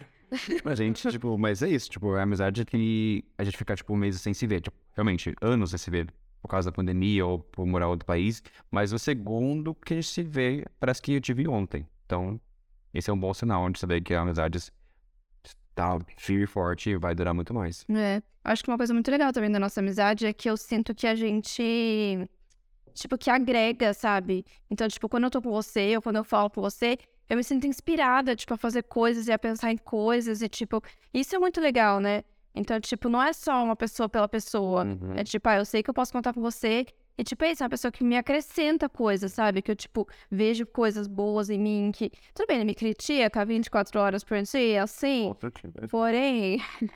Mas 0.63 0.79
a 0.79 0.83
gente, 0.83 1.09
tipo, 1.09 1.37
mas 1.37 1.61
é 1.61 1.69
isso, 1.69 1.89
tipo, 1.89 2.15
é 2.15 2.19
a 2.19 2.23
amizade 2.23 2.63
que 2.63 3.25
a 3.37 3.43
gente 3.43 3.57
fica, 3.57 3.75
tipo, 3.75 3.95
meses 3.95 4.21
sem 4.21 4.33
se 4.33 4.47
ver. 4.47 4.61
Tipo, 4.61 4.77
realmente, 4.93 5.33
anos 5.41 5.71
sem 5.71 5.79
se 5.79 5.91
ver 5.91 6.07
por 6.41 6.47
causa 6.47 6.71
da 6.71 6.75
pandemia 6.75 7.25
ou 7.25 7.39
por 7.39 7.65
morar 7.65 7.85
em 7.85 7.89
outro 7.89 8.05
país, 8.05 8.41
mas 8.69 8.91
o 8.91 8.99
segundo 8.99 9.75
que 9.75 9.93
a 9.93 9.95
gente 9.97 10.07
se 10.07 10.23
vê, 10.23 10.65
parece 10.79 11.01
que 11.01 11.13
eu 11.13 11.21
te 11.21 11.33
vi 11.33 11.47
ontem. 11.47 11.85
Então, 12.05 12.39
esse 12.93 13.09
é 13.09 13.13
um 13.13 13.19
bom 13.19 13.33
sinal 13.33 13.69
você 13.73 13.85
vê 13.85 14.01
que 14.01 14.13
a 14.13 14.23
está 15.71 15.97
firme 16.17 16.43
e 16.43 16.47
forte 16.47 16.91
e 16.91 16.97
vai 16.97 17.15
durar 17.15 17.33
muito 17.33 17.53
mais. 17.53 17.85
É. 17.89 18.21
Acho 18.43 18.63
que 18.63 18.69
uma 18.69 18.77
coisa 18.77 18.93
muito 18.93 19.09
legal 19.09 19.31
também 19.31 19.51
da 19.51 19.59
nossa 19.59 19.79
amizade 19.79 20.25
é 20.25 20.33
que 20.33 20.49
eu 20.49 20.57
sinto 20.57 20.95
que 20.95 21.07
a 21.07 21.15
gente, 21.15 22.27
tipo, 22.93 23.17
que 23.17 23.29
agrega, 23.29 23.93
sabe? 23.93 24.45
Então, 24.69 24.87
tipo, 24.87 25.07
quando 25.07 25.25
eu 25.25 25.31
tô 25.31 25.41
com 25.41 25.51
você 25.51 25.95
ou 25.95 26.01
quando 26.01 26.17
eu 26.17 26.23
falo 26.23 26.49
com 26.49 26.61
você, 26.61 26.97
eu 27.29 27.37
me 27.37 27.43
sinto 27.43 27.65
inspirada, 27.67 28.35
tipo, 28.35 28.53
a 28.53 28.57
fazer 28.57 28.83
coisas 28.83 29.27
e 29.27 29.31
a 29.31 29.39
pensar 29.39 29.71
em 29.71 29.77
coisas 29.77 30.41
e, 30.41 30.49
tipo, 30.49 30.81
isso 31.13 31.35
é 31.35 31.39
muito 31.39 31.61
legal, 31.61 31.99
né? 31.99 32.23
Então, 32.53 32.79
tipo, 32.79 33.07
não 33.07 33.21
é 33.21 33.31
só 33.31 33.63
uma 33.63 33.75
pessoa 33.75 34.09
pela 34.09 34.27
pessoa. 34.27 34.83
Uhum. 34.83 35.13
É 35.15 35.23
tipo, 35.23 35.47
ah, 35.47 35.57
eu 35.57 35.65
sei 35.65 35.81
que 35.81 35.89
eu 35.89 35.93
posso 35.93 36.11
contar 36.11 36.33
com 36.33 36.41
você. 36.41 36.85
E, 37.21 37.23
tipo, 37.23 37.45
é 37.45 37.51
isso, 37.51 37.61
é 37.61 37.65
uma 37.65 37.69
pessoa 37.69 37.91
que 37.91 38.03
me 38.03 38.17
acrescenta 38.17 38.89
coisas, 38.89 39.31
sabe? 39.31 39.61
Que 39.61 39.69
eu, 39.69 39.75
tipo, 39.75 40.07
vejo 40.31 40.65
coisas 40.65 41.05
boas 41.05 41.51
em 41.51 41.59
mim, 41.59 41.91
que... 41.93 42.09
Tudo 42.33 42.47
bem, 42.47 42.57
ele 42.57 42.65
me 42.65 42.73
critica 42.73 43.45
24 43.45 43.99
horas 43.99 44.23
por 44.23 44.41
dia, 44.41 44.81
assim. 44.81 45.31
Porém... 45.91 46.59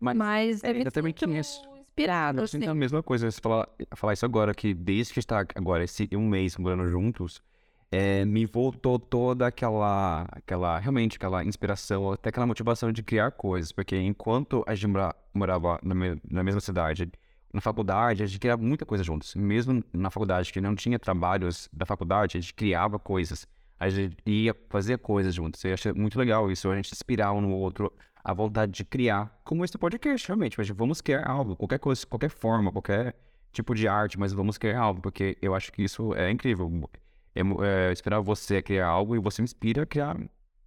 Mas, 0.00 0.16
mas 0.16 0.62
é, 0.62 0.80
eu 0.80 0.92
também 0.92 1.12
conheço. 1.12 1.60
Inspirado, 1.88 2.42
assim. 2.42 2.64
a 2.64 2.72
mesma 2.72 3.02
coisa, 3.02 3.28
você 3.28 3.40
falar, 3.40 3.68
falar 3.96 4.12
isso 4.12 4.24
agora, 4.24 4.54
que 4.54 4.72
desde 4.72 5.12
que 5.12 5.18
está 5.18 5.44
agora, 5.56 5.82
esse 5.82 6.08
um 6.14 6.28
mês 6.28 6.56
morando 6.56 6.86
juntos, 6.86 7.42
é, 7.90 8.24
me 8.24 8.46
voltou 8.46 8.96
toda 8.96 9.48
aquela, 9.48 10.24
aquela, 10.30 10.78
realmente 10.78 11.16
aquela 11.16 11.44
inspiração, 11.44 12.12
até 12.12 12.28
aquela 12.28 12.46
motivação 12.46 12.92
de 12.92 13.02
criar 13.02 13.32
coisas, 13.32 13.72
porque 13.72 13.96
enquanto 13.96 14.62
a 14.68 14.74
gente 14.76 14.92
morava 15.34 15.80
na, 15.82 15.96
me, 15.96 16.20
na 16.30 16.44
mesma 16.44 16.60
cidade, 16.60 17.10
na 17.58 17.60
faculdade, 17.60 18.22
a 18.22 18.26
gente 18.26 18.38
criava 18.38 18.62
muita 18.62 18.86
coisa 18.86 19.02
juntos. 19.02 19.34
Mesmo 19.34 19.82
na 19.92 20.10
faculdade, 20.10 20.52
que 20.52 20.60
não 20.60 20.76
tinha 20.76 20.96
trabalhos 20.98 21.68
da 21.72 21.84
faculdade, 21.84 22.38
a 22.38 22.40
gente 22.40 22.54
criava 22.54 22.98
coisas. 23.00 23.46
A 23.80 23.88
gente 23.88 24.16
ia 24.26 24.54
fazer 24.68 24.98
coisas 24.98 25.34
juntos. 25.34 25.64
Eu 25.64 25.74
achei 25.74 25.92
muito 25.92 26.16
legal 26.18 26.50
isso, 26.50 26.70
a 26.70 26.76
gente 26.76 26.92
inspirar 26.92 27.32
um 27.32 27.40
no 27.40 27.50
outro, 27.50 27.92
a 28.22 28.32
vontade 28.32 28.72
de 28.72 28.84
criar, 28.84 29.40
como 29.44 29.64
esse 29.64 29.76
podcast, 29.76 30.28
realmente. 30.28 30.56
Mas 30.56 30.68
vamos 30.68 31.00
criar 31.00 31.28
algo, 31.28 31.56
qualquer 31.56 31.80
coisa, 31.80 32.06
qualquer 32.06 32.30
forma, 32.30 32.70
qualquer 32.70 33.16
tipo 33.52 33.74
de 33.74 33.88
arte, 33.88 34.18
mas 34.18 34.32
vamos 34.32 34.56
criar 34.56 34.80
algo, 34.80 35.00
porque 35.00 35.36
eu 35.42 35.52
acho 35.54 35.72
que 35.72 35.82
isso 35.82 36.14
é 36.14 36.30
incrível. 36.30 36.88
É, 37.34 37.40
é, 37.40 37.92
esperar 37.92 38.20
você 38.20 38.62
criar 38.62 38.86
algo 38.86 39.16
e 39.16 39.18
você 39.18 39.42
me 39.42 39.46
inspira 39.46 39.82
a 39.82 39.86
criar 39.86 40.16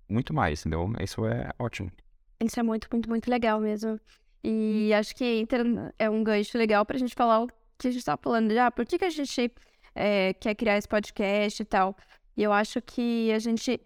muito 0.09 0.33
mais, 0.33 0.59
entendeu? 0.59 0.91
Isso 0.99 1.25
é 1.25 1.51
ótimo. 1.57 1.89
Isso 2.43 2.59
é 2.59 2.63
muito, 2.63 2.87
muito, 2.91 3.07
muito 3.07 3.29
legal 3.29 3.61
mesmo. 3.61 3.99
E 4.43 4.93
acho 4.93 5.15
que 5.15 5.23
entra, 5.23 5.93
é 5.99 6.09
um 6.09 6.23
gancho 6.23 6.57
legal 6.57 6.85
pra 6.85 6.97
gente 6.97 7.13
falar 7.13 7.43
o 7.43 7.47
que 7.77 7.87
a 7.87 7.91
gente 7.91 8.03
tá 8.03 8.17
falando 8.17 8.49
de, 8.49 8.57
ah, 8.57 8.71
por 8.71 8.85
que, 8.85 8.97
que 8.97 9.05
a 9.05 9.09
gente 9.09 9.51
é, 9.95 10.33
quer 10.33 10.55
criar 10.55 10.77
esse 10.77 10.87
podcast 10.87 11.61
e 11.61 11.65
tal. 11.65 11.95
E 12.35 12.43
eu 12.43 12.51
acho 12.51 12.81
que 12.81 13.31
a 13.31 13.39
gente, 13.39 13.79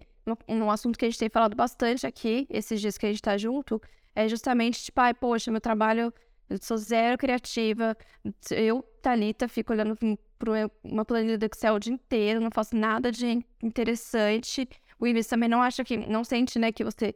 um 0.47 0.69
assunto 0.69 0.97
que 0.97 1.05
a 1.05 1.09
gente 1.09 1.19
tem 1.19 1.29
falado 1.29 1.55
bastante 1.55 2.05
aqui, 2.05 2.47
esses 2.49 2.79
dias 2.79 2.97
que 2.97 3.05
a 3.05 3.09
gente 3.09 3.21
tá 3.21 3.37
junto, 3.37 3.81
é 4.15 4.27
justamente, 4.27 4.83
tipo, 4.83 4.99
ai, 5.01 5.13
poxa, 5.13 5.51
meu 5.51 5.61
trabalho, 5.61 6.13
eu 6.49 6.57
sou 6.61 6.77
zero 6.77 7.17
criativa, 7.17 7.97
eu, 8.51 8.81
Thalita, 9.01 9.47
fico 9.47 9.73
olhando 9.73 9.97
para 10.37 10.69
uma 10.83 11.03
planilha 11.03 11.37
do 11.37 11.45
Excel 11.45 11.75
o 11.75 11.79
dia 11.79 11.93
inteiro, 11.93 12.39
não 12.39 12.51
faço 12.51 12.75
nada 12.75 13.11
de 13.11 13.43
interessante. 13.61 14.67
O 14.99 15.07
Ibis 15.07 15.27
também 15.27 15.49
não 15.49 15.61
acha 15.61 15.83
que, 15.83 15.97
não 15.97 16.23
sente, 16.23 16.57
né, 16.59 16.71
que 16.71 16.83
você 16.83 17.13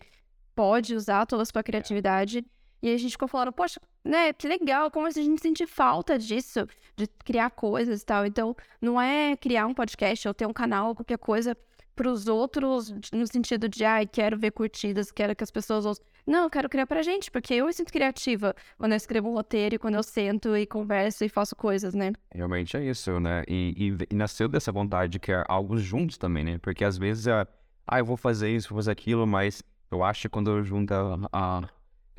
pode 0.56 0.96
usar 0.96 1.26
toda 1.26 1.44
a 1.44 1.46
sua 1.46 1.64
criatividade. 1.64 2.46
E 2.82 2.94
a 2.94 2.98
gente 2.98 3.12
ficou 3.12 3.28
falando, 3.28 3.52
poxa, 3.52 3.80
né, 4.04 4.32
que 4.34 4.48
legal, 4.48 4.90
como 4.90 5.12
se 5.12 5.20
a 5.20 5.24
gente 5.24 5.42
sentir 5.42 5.68
falta 5.68 6.18
disso, 6.18 6.68
de 6.96 7.08
criar 7.26 7.50
coisas 7.52 8.02
e 8.02 8.06
tal. 8.06 8.26
Então, 8.26 8.56
não 8.82 9.00
é 9.00 9.36
criar 9.36 9.66
um 9.68 9.74
podcast 9.74 10.28
ou 10.28 10.34
ter 10.34 10.46
um 10.46 10.54
canal, 10.54 10.96
qualquer 10.96 11.18
coisa 11.18 11.56
para 11.96 12.10
os 12.10 12.28
outros, 12.28 12.94
no 13.12 13.28
sentido 13.28 13.68
de, 13.68 13.84
ai, 13.84 14.08
quero 14.08 14.38
ver 14.38 14.52
curtidas, 14.52 15.12
quero 15.12 15.36
que 15.36 15.44
as 15.44 15.52
pessoas 15.52 15.86
ouçam. 15.86 16.06
Não, 16.26 16.44
eu 16.44 16.50
quero 16.50 16.70
criar 16.70 16.88
pra 16.88 17.02
gente, 17.02 17.30
porque 17.30 17.56
eu 17.56 17.66
me 17.66 17.74
sinto 17.74 17.92
criativa 17.92 18.56
quando 18.78 18.94
eu 18.94 18.96
escrevo 18.96 19.30
um 19.30 19.34
roteiro 19.34 19.76
e 19.76 19.78
quando 19.78 19.96
eu 19.96 20.04
sento 20.04 20.56
e 20.56 20.66
converso 20.66 21.26
e 21.26 21.30
faço 21.30 21.56
coisas, 21.58 21.94
né? 21.94 22.14
Realmente 22.34 22.78
é 22.78 22.86
isso, 22.86 23.20
né? 23.20 23.44
E, 23.48 23.98
e, 24.00 24.14
e 24.14 24.16
nasceu 24.16 24.48
dessa 24.48 24.72
vontade 24.72 25.12
de 25.12 25.20
criar 25.20 25.44
algo 25.50 25.76
juntos 25.78 26.18
também, 26.18 26.46
né? 26.46 26.58
Porque 26.60 26.86
às 26.86 26.98
vezes, 26.98 27.28
é, 27.28 27.46
ah, 27.86 28.00
eu 28.00 28.06
vou 28.06 28.16
fazer 28.16 28.50
isso, 28.50 28.70
vou 28.70 28.78
fazer 28.78 28.92
aquilo, 28.92 29.28
mas 29.28 29.62
eu 29.92 30.02
acho 30.02 30.22
que 30.22 30.30
quando 30.30 30.52
eu 30.52 30.64
junto 30.64 30.94
a, 31.34 31.68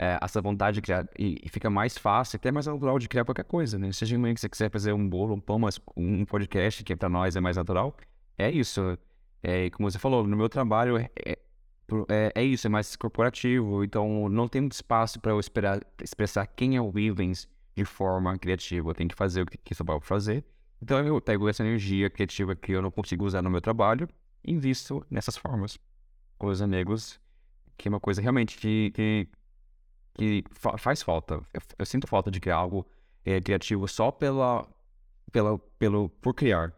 é, 0.00 0.18
essa 0.22 0.40
vontade 0.40 0.76
de 0.76 0.80
criar. 0.80 1.06
E, 1.18 1.38
e, 1.44 1.48
fica 1.50 1.68
mais 1.68 1.98
fácil, 1.98 2.36
até 2.36 2.50
mais 2.50 2.64
natural 2.66 2.98
de 2.98 3.06
criar 3.06 3.22
qualquer 3.22 3.44
coisa, 3.44 3.78
né? 3.78 3.92
Seja 3.92 4.16
que 4.16 4.40
você 4.40 4.48
quiser 4.48 4.70
fazer 4.70 4.94
um 4.94 5.06
bolo, 5.06 5.34
um 5.34 5.40
pão, 5.40 5.58
mas 5.58 5.78
um 5.94 6.24
podcast, 6.24 6.82
que 6.82 6.96
para 6.96 7.10
nós 7.10 7.36
é 7.36 7.40
mais 7.40 7.58
natural, 7.58 7.94
é 8.38 8.50
isso. 8.50 8.98
É, 9.42 9.68
como 9.68 9.90
você 9.90 9.98
falou, 9.98 10.26
no 10.26 10.36
meu 10.38 10.48
trabalho 10.48 10.96
é, 10.96 11.10
é, 11.26 11.38
é, 12.08 12.32
é 12.34 12.42
isso, 12.42 12.66
é 12.66 12.70
mais 12.70 12.96
corporativo, 12.96 13.84
então 13.84 14.28
não 14.30 14.48
tem 14.48 14.62
muito 14.62 14.72
espaço 14.72 15.20
para 15.20 15.32
eu 15.32 15.40
esperar, 15.40 15.82
expressar 16.02 16.46
quem 16.46 16.76
é 16.76 16.80
o 16.80 16.90
Vivens 16.90 17.46
de 17.76 17.84
forma 17.84 18.38
criativa. 18.38 18.88
Eu 18.88 18.94
tenho 18.94 19.10
que 19.10 19.16
fazer 19.16 19.42
o 19.42 19.46
que, 19.46 19.58
que 19.58 19.84
para 19.84 20.00
fazer. 20.00 20.42
Então 20.80 20.98
eu 21.06 21.20
pego 21.20 21.46
essa 21.46 21.62
energia 21.62 22.08
criativa 22.08 22.56
que 22.56 22.72
eu 22.72 22.80
não 22.80 22.90
consigo 22.90 23.26
usar 23.26 23.42
no 23.42 23.50
meu 23.50 23.60
trabalho 23.60 24.08
e 24.42 24.50
invisto 24.50 25.04
nessas 25.10 25.36
formas. 25.36 25.78
Com 26.38 26.46
os 26.46 26.62
amigos, 26.62 27.20
que 27.76 27.86
é 27.86 27.90
uma 27.90 28.00
coisa 28.00 28.22
realmente 28.22 28.56
que, 28.56 28.90
que 28.92 29.28
que 30.14 30.44
fa 30.50 30.76
faz 30.76 31.02
falta. 31.02 31.34
Eu, 31.52 31.60
eu, 31.78 31.86
sinto 31.86 32.06
falta 32.06 32.30
de 32.30 32.40
criar 32.40 32.56
algo 32.56 32.86
é, 33.24 33.40
criativo 33.40 33.86
só 33.88 34.10
pela, 34.10 34.66
pela, 35.32 35.58
pelo, 35.78 36.08
por 36.08 36.34
criar. 36.34 36.72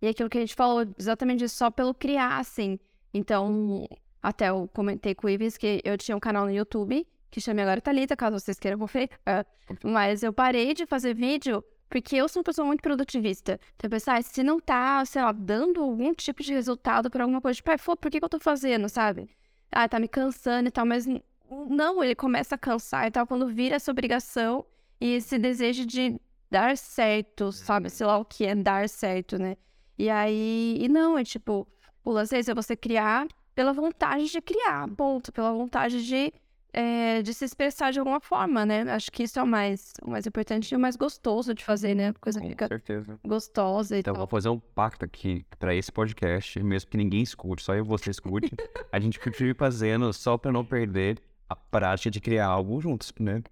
E 0.00 0.08
aquilo 0.08 0.28
que 0.28 0.38
a 0.38 0.40
gente 0.40 0.54
falou, 0.54 0.86
exatamente 0.98 1.48
só 1.48 1.70
pelo 1.70 1.94
criar, 1.94 2.38
assim. 2.38 2.78
Então, 3.12 3.86
até 4.22 4.50
eu 4.50 4.68
comentei 4.74 5.14
com 5.14 5.26
o 5.26 5.30
Ives 5.30 5.56
que 5.56 5.80
eu 5.84 5.96
tinha 5.96 6.16
um 6.16 6.20
canal 6.20 6.44
no 6.44 6.52
YouTube, 6.52 7.06
que 7.30 7.40
chama 7.40 7.62
agora 7.62 7.80
Thalita, 7.80 8.16
caso 8.16 8.38
vocês 8.38 8.58
queiram 8.58 8.78
conferir. 8.78 9.08
É, 9.24 9.44
mas 9.82 10.22
eu 10.22 10.32
parei 10.32 10.74
de 10.74 10.86
fazer 10.86 11.14
vídeo 11.14 11.64
porque 11.88 12.16
eu 12.16 12.28
sou 12.28 12.40
uma 12.40 12.44
pessoa 12.44 12.66
muito 12.66 12.82
produtivista. 12.82 13.60
Então, 13.76 13.86
eu 13.86 13.90
pensei, 13.90 14.12
ah, 14.12 14.22
se 14.22 14.42
não 14.42 14.58
tá, 14.58 15.04
sei 15.04 15.22
lá, 15.22 15.32
dando 15.32 15.80
algum 15.80 16.12
tipo 16.12 16.42
de 16.42 16.52
resultado 16.52 17.10
para 17.10 17.22
alguma 17.22 17.40
coisa, 17.40 17.56
tipo, 17.56 17.96
por 17.96 18.10
que, 18.10 18.18
que 18.18 18.24
eu 18.24 18.28
tô 18.28 18.40
fazendo, 18.40 18.88
sabe? 18.88 19.28
Ah, 19.70 19.88
tá 19.88 20.00
me 20.00 20.08
cansando 20.08 20.68
e 20.68 20.70
tal, 20.70 20.84
mas 20.84 21.06
não, 21.50 22.02
ele 22.02 22.14
começa 22.14 22.54
a 22.54 22.58
cansar 22.58 23.06
e 23.06 23.10
tal, 23.10 23.26
quando 23.26 23.48
vira 23.48 23.76
essa 23.76 23.90
obrigação 23.90 24.64
e 25.00 25.14
esse 25.14 25.38
desejo 25.38 25.86
de 25.86 26.18
dar 26.50 26.76
certo, 26.76 27.52
sabe? 27.52 27.90
Sei 27.90 28.06
lá 28.06 28.16
o 28.16 28.24
que 28.24 28.44
é 28.46 28.54
dar 28.54 28.88
certo, 28.88 29.38
né? 29.38 29.56
E 29.98 30.08
aí, 30.10 30.78
e 30.80 30.88
não, 30.88 31.18
é 31.18 31.24
tipo, 31.24 31.66
o 32.04 32.10
lance 32.10 32.36
é 32.36 32.54
você 32.54 32.76
criar 32.76 33.26
pela 33.54 33.72
vontade 33.72 34.26
de 34.30 34.40
criar, 34.40 34.88
ponto, 34.96 35.32
pela 35.32 35.52
vontade 35.52 36.04
de, 36.04 36.32
é, 36.72 37.22
de 37.22 37.32
se 37.32 37.44
expressar 37.44 37.92
de 37.92 38.00
alguma 38.00 38.20
forma, 38.20 38.66
né? 38.66 38.82
Acho 38.92 39.10
que 39.10 39.22
isso 39.22 39.38
é 39.38 39.42
o 39.42 39.46
mais, 39.46 39.92
o 40.02 40.10
mais 40.10 40.26
importante 40.26 40.72
e 40.72 40.76
o 40.76 40.80
mais 40.80 40.96
gostoso 40.96 41.54
de 41.54 41.64
fazer, 41.64 41.94
né? 41.94 42.08
A 42.08 42.14
coisa 42.14 42.40
Com 42.40 42.48
fica 42.48 42.66
certeza. 42.66 43.18
gostosa 43.24 43.96
e 43.96 44.00
então, 44.00 44.14
tal. 44.14 44.20
vou 44.20 44.26
fazer 44.26 44.48
um 44.48 44.58
pacto 44.58 45.04
aqui 45.04 45.46
para 45.58 45.74
esse 45.74 45.92
podcast, 45.92 46.60
mesmo 46.62 46.90
que 46.90 46.96
ninguém 46.96 47.22
escute, 47.22 47.62
só 47.62 47.74
eu 47.74 47.84
e 47.84 47.86
você 47.86 48.10
escute, 48.10 48.50
a 48.90 48.98
gente 48.98 49.20
continue 49.20 49.54
fazendo 49.54 50.12
só 50.12 50.36
para 50.36 50.50
não 50.50 50.64
perder 50.64 51.20
a 51.54 51.56
prática 51.56 52.10
de 52.10 52.20
criar 52.20 52.46
algo 52.46 52.80
juntos, 52.80 53.12
né? 53.18 53.42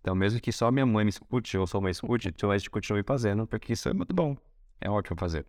Então, 0.00 0.14
mesmo 0.14 0.40
que 0.40 0.52
só 0.52 0.70
minha 0.70 0.86
mãe 0.86 1.04
me 1.04 1.10
escute 1.10 1.58
ou 1.58 1.66
sua 1.66 1.80
mãe 1.80 1.90
escute, 1.90 2.28
então 2.28 2.50
a 2.50 2.56
gente 2.56 2.70
continue 2.70 3.02
fazendo, 3.02 3.46
porque 3.46 3.72
isso 3.72 3.88
é 3.88 3.92
muito 3.92 4.14
bom. 4.14 4.36
É 4.80 4.88
ótimo 4.88 5.18
fazer. 5.18 5.44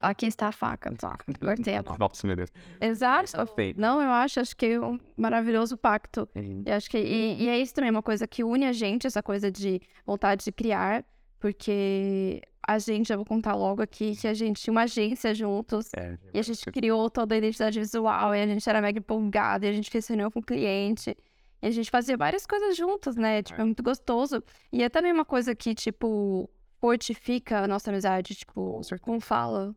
Aqui 0.00 0.26
está 0.26 0.48
a 0.48 0.52
faca, 0.52 0.92
tá? 0.94 1.16
Nossa, 1.98 2.26
meu 2.26 2.36
Deus. 2.36 2.50
Exato. 2.80 3.32
Não, 3.76 4.02
eu 4.02 4.10
acho, 4.10 4.40
acho 4.40 4.54
que 4.54 4.66
é 4.66 4.80
um 4.80 4.98
maravilhoso 5.16 5.78
pacto. 5.78 6.28
E 6.34 6.70
acho 6.70 6.90
que 6.90 6.98
e, 6.98 7.42
e, 7.42 7.48
é 7.48 7.58
isso 7.58 7.72
também, 7.72 7.90
uma 7.90 8.02
coisa 8.02 8.26
que 8.26 8.44
une 8.44 8.66
a 8.66 8.72
gente, 8.72 9.06
essa 9.06 9.22
coisa 9.22 9.50
de 9.50 9.80
vontade 10.04 10.44
de 10.44 10.52
criar, 10.52 11.04
porque 11.40 12.42
a 12.66 12.78
gente, 12.78 13.08
já 13.08 13.16
vou 13.16 13.24
contar 13.24 13.54
logo 13.54 13.82
aqui, 13.82 14.16
que 14.16 14.26
a 14.26 14.34
gente 14.34 14.62
tinha 14.62 14.72
uma 14.72 14.82
agência 14.82 15.34
juntos, 15.34 15.90
é, 15.96 16.18
e 16.32 16.38
a 16.38 16.42
gente 16.42 16.64
criou 16.70 17.10
toda 17.10 17.34
a 17.34 17.38
identidade 17.38 17.78
visual, 17.78 18.34
e 18.34 18.42
a 18.42 18.46
gente 18.46 18.68
era 18.68 18.80
mega 18.80 18.98
empolgado, 18.98 19.64
e 19.64 19.68
a 19.68 19.72
gente 19.72 19.90
fez 19.90 20.06
reunião 20.06 20.30
com 20.30 20.40
o 20.40 20.42
cliente. 20.42 21.16
E 21.64 21.66
a 21.66 21.70
gente 21.70 21.90
fazia 21.90 22.14
várias 22.14 22.44
coisas 22.44 22.76
juntas, 22.76 23.16
né? 23.16 23.42
Tipo, 23.42 23.62
é 23.62 23.64
muito 23.64 23.82
gostoso. 23.82 24.44
E 24.70 24.82
é 24.82 24.90
também 24.90 25.10
uma 25.10 25.24
coisa 25.24 25.54
que, 25.54 25.74
tipo, 25.74 26.50
fortifica 26.78 27.60
a 27.60 27.66
nossa 27.66 27.90
amizade, 27.90 28.34
tipo, 28.34 28.82
como 29.00 29.18
fala? 29.18 29.74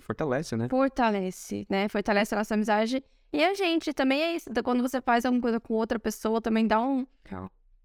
Fortalece, 0.00 0.56
né? 0.56 0.68
Fortalece, 0.68 1.64
né? 1.70 1.88
Fortalece 1.88 2.34
a 2.34 2.38
nossa 2.38 2.54
amizade. 2.54 3.00
E 3.32 3.44
a 3.44 3.54
gente 3.54 3.92
também 3.92 4.20
é 4.20 4.34
isso. 4.34 4.50
Quando 4.64 4.82
você 4.82 5.00
faz 5.00 5.24
alguma 5.24 5.40
coisa 5.40 5.60
com 5.60 5.74
outra 5.74 6.00
pessoa, 6.00 6.40
também 6.42 6.66
dá 6.66 6.80
um. 6.80 7.06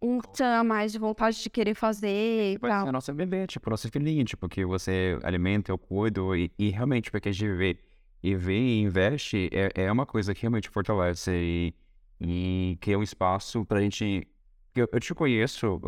Um 0.02 0.20
tchan 0.20 0.60
a 0.60 0.64
mais 0.64 0.92
de 0.92 0.98
vontade 0.98 1.40
de 1.40 1.52
querer 1.52 1.76
fazer. 1.76 2.54
Tipo, 2.54 2.66
a 2.66 2.92
nossa 2.92 3.14
bebê, 3.14 3.46
tipo, 3.46 3.70
nossa 3.70 3.88
filhinha, 3.90 4.26
tipo, 4.26 4.50
que 4.50 4.66
você 4.66 5.20
alimenta, 5.22 5.72
eu 5.72 5.78
cuido. 5.78 6.36
E, 6.36 6.52
e 6.58 6.72
realmente, 6.72 7.12
porque 7.12 7.30
a 7.30 7.32
gente 7.32 7.54
vê 7.54 7.78
e 8.24 8.36
vê 8.36 8.58
e 8.58 8.82
investe, 8.82 9.50
é, 9.52 9.84
é 9.84 9.92
uma 9.92 10.08
coisa 10.08 10.34
que 10.34 10.42
realmente 10.42 10.68
fortalece. 10.68 11.32
E 11.32 11.83
e 12.24 12.78
que 12.80 12.92
é 12.92 12.98
um 12.98 13.04
espaço 13.04 13.66
para 13.66 13.80
a 13.80 13.82
gente. 13.82 14.28
Eu, 14.76 14.88
eu, 14.92 15.00
te 15.00 15.14
conheço 15.14 15.80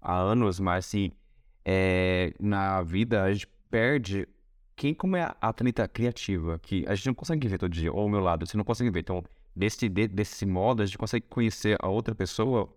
há 0.00 0.16
anos, 0.18 0.58
mas 0.58 0.86
assim, 0.86 1.12
é, 1.64 2.32
na 2.40 2.82
vida 2.82 3.22
a 3.22 3.32
gente 3.32 3.46
perde 3.70 4.26
quem 4.74 4.94
como 4.94 5.16
é 5.16 5.22
a 5.22 5.36
atleta 5.40 5.86
criativa, 5.86 6.58
que 6.58 6.84
a 6.88 6.94
gente 6.94 7.06
não 7.06 7.14
consegue 7.14 7.46
ver 7.46 7.58
todo 7.58 7.70
dia, 7.70 7.92
ou 7.92 8.00
ao 8.00 8.08
meu 8.08 8.20
lado, 8.20 8.46
você 8.46 8.56
não 8.56 8.64
consegue 8.64 8.90
ver. 8.90 9.00
Então, 9.00 9.22
desse, 9.54 9.88
de, 9.88 10.08
desse 10.08 10.46
modo, 10.46 10.82
a 10.82 10.86
gente 10.86 10.98
consegue 10.98 11.26
conhecer 11.28 11.76
a 11.80 11.88
outra 11.88 12.14
pessoa 12.14 12.68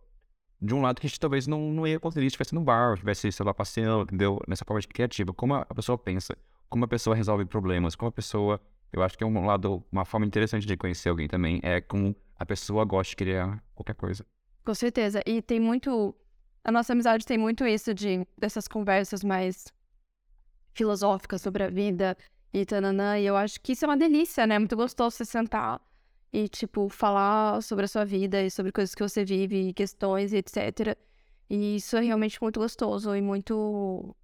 de 0.61 0.73
um 0.73 0.81
lado 0.81 0.99
que 0.99 1.07
a 1.07 1.09
gente 1.09 1.19
talvez 1.19 1.47
não, 1.47 1.71
não 1.71 1.87
ia 1.87 1.99
conseguir 1.99 2.25
se 2.25 2.27
estivesse 2.27 2.53
no 2.53 2.61
bar, 2.61 2.93
estivesse, 2.93 3.31
sei 3.31 3.45
lá, 3.45 3.53
passeando, 3.53 4.03
entendeu? 4.03 4.39
Nessa 4.47 4.65
forma 4.65 4.81
de 4.81 4.87
criativa. 4.87 5.33
Como 5.33 5.55
a 5.55 5.65
pessoa 5.65 5.97
pensa, 5.97 6.37
como 6.69 6.85
a 6.85 6.87
pessoa 6.87 7.15
resolve 7.15 7.45
problemas, 7.45 7.95
como 7.95 8.09
a 8.09 8.11
pessoa. 8.11 8.59
Eu 8.95 9.03
acho 9.03 9.17
que 9.17 9.23
é 9.25 9.27
um 9.27 9.45
lado, 9.45 9.83
uma 9.91 10.05
forma 10.05 10.25
interessante 10.25 10.65
de 10.65 10.77
conhecer 10.77 11.09
alguém 11.09 11.27
também, 11.27 11.59
é 11.61 11.81
como 11.81 12.15
a 12.39 12.45
pessoa 12.45 12.85
gosta 12.85 13.09
de 13.09 13.17
criar 13.17 13.61
qualquer 13.75 13.93
coisa. 13.93 14.25
Com 14.63 14.73
certeza. 14.73 15.21
E 15.25 15.41
tem 15.41 15.59
muito. 15.59 16.15
A 16.63 16.71
nossa 16.71 16.93
amizade 16.93 17.25
tem 17.25 17.37
muito 17.37 17.65
isso 17.67 17.93
de 17.93 18.25
dessas 18.37 18.69
conversas 18.69 19.21
mais 19.21 19.65
filosóficas 20.73 21.41
sobre 21.41 21.63
a 21.63 21.69
vida 21.69 22.17
e 22.53 22.65
tananã. 22.65 23.19
E 23.19 23.25
eu 23.25 23.35
acho 23.35 23.59
que 23.59 23.73
isso 23.73 23.83
é 23.83 23.87
uma 23.89 23.97
delícia, 23.97 24.47
né? 24.47 24.57
Muito 24.57 24.77
gostoso 24.77 25.17
você 25.17 25.25
sentar 25.25 25.81
e, 26.31 26.47
tipo, 26.47 26.87
falar 26.87 27.61
sobre 27.61 27.83
a 27.83 27.87
sua 27.89 28.05
vida 28.05 28.41
e 28.41 28.49
sobre 28.49 28.71
coisas 28.71 28.95
que 28.95 29.03
você 29.03 29.25
vive, 29.25 29.73
questões 29.73 30.31
e 30.31 30.37
etc. 30.37 30.97
E 31.49 31.75
isso 31.75 31.97
é 31.97 32.01
realmente 32.01 32.41
muito 32.41 32.61
gostoso 32.61 33.13
e 33.13 33.21
muito, 33.21 34.15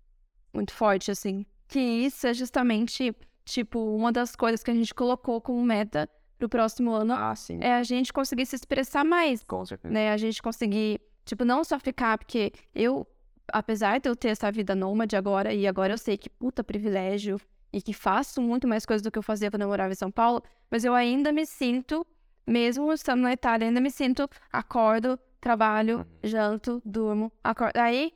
muito 0.53 0.73
forte, 0.73 1.11
assim. 1.11 1.45
Que 1.67 1.79
isso 1.79 2.25
é 2.25 2.33
justamente, 2.33 3.13
tipo, 3.51 3.79
uma 3.95 4.11
das 4.11 4.35
coisas 4.35 4.63
que 4.63 4.71
a 4.71 4.73
gente 4.73 4.93
colocou 4.93 5.39
como 5.41 5.61
meta 5.63 6.09
pro 6.37 6.49
próximo 6.49 6.91
ano. 6.91 7.13
Ah. 7.13 7.33
É 7.59 7.73
a 7.73 7.83
gente 7.83 8.11
conseguir 8.11 8.45
se 8.45 8.55
expressar 8.55 9.03
mais, 9.05 9.43
Com 9.43 9.65
certeza. 9.65 9.93
né? 9.93 10.11
A 10.11 10.17
gente 10.17 10.41
conseguir, 10.41 10.99
tipo, 11.25 11.45
não 11.45 11.63
só 11.63 11.79
ficar, 11.79 12.17
porque 12.17 12.51
eu, 12.73 13.05
apesar 13.51 13.99
de 13.99 14.09
eu 14.09 14.15
ter 14.15 14.29
essa 14.29 14.51
vida 14.51 14.73
nômade 14.73 15.15
agora, 15.15 15.53
e 15.53 15.67
agora 15.67 15.93
eu 15.93 15.97
sei 15.97 16.17
que 16.17 16.29
puta 16.29 16.63
privilégio, 16.63 17.39
e 17.73 17.81
que 17.81 17.93
faço 17.93 18.41
muito 18.41 18.67
mais 18.67 18.85
coisas 18.85 19.01
do 19.01 19.09
que 19.11 19.17
eu 19.19 19.23
fazia 19.23 19.49
quando 19.49 19.61
eu 19.61 19.67
morava 19.69 19.91
em 19.93 19.95
São 19.95 20.11
Paulo, 20.11 20.43
mas 20.69 20.83
eu 20.83 20.93
ainda 20.93 21.31
me 21.31 21.45
sinto, 21.45 22.05
mesmo 22.45 22.91
estando 22.91 23.21
na 23.21 23.31
Itália, 23.33 23.67
ainda 23.67 23.79
me 23.79 23.89
sinto, 23.91 24.27
acordo, 24.51 25.17
trabalho, 25.39 25.99
Uhum. 25.99 26.05
janto, 26.23 26.81
durmo, 26.83 27.31
acordo. 27.43 27.77
Aí, 27.77 28.11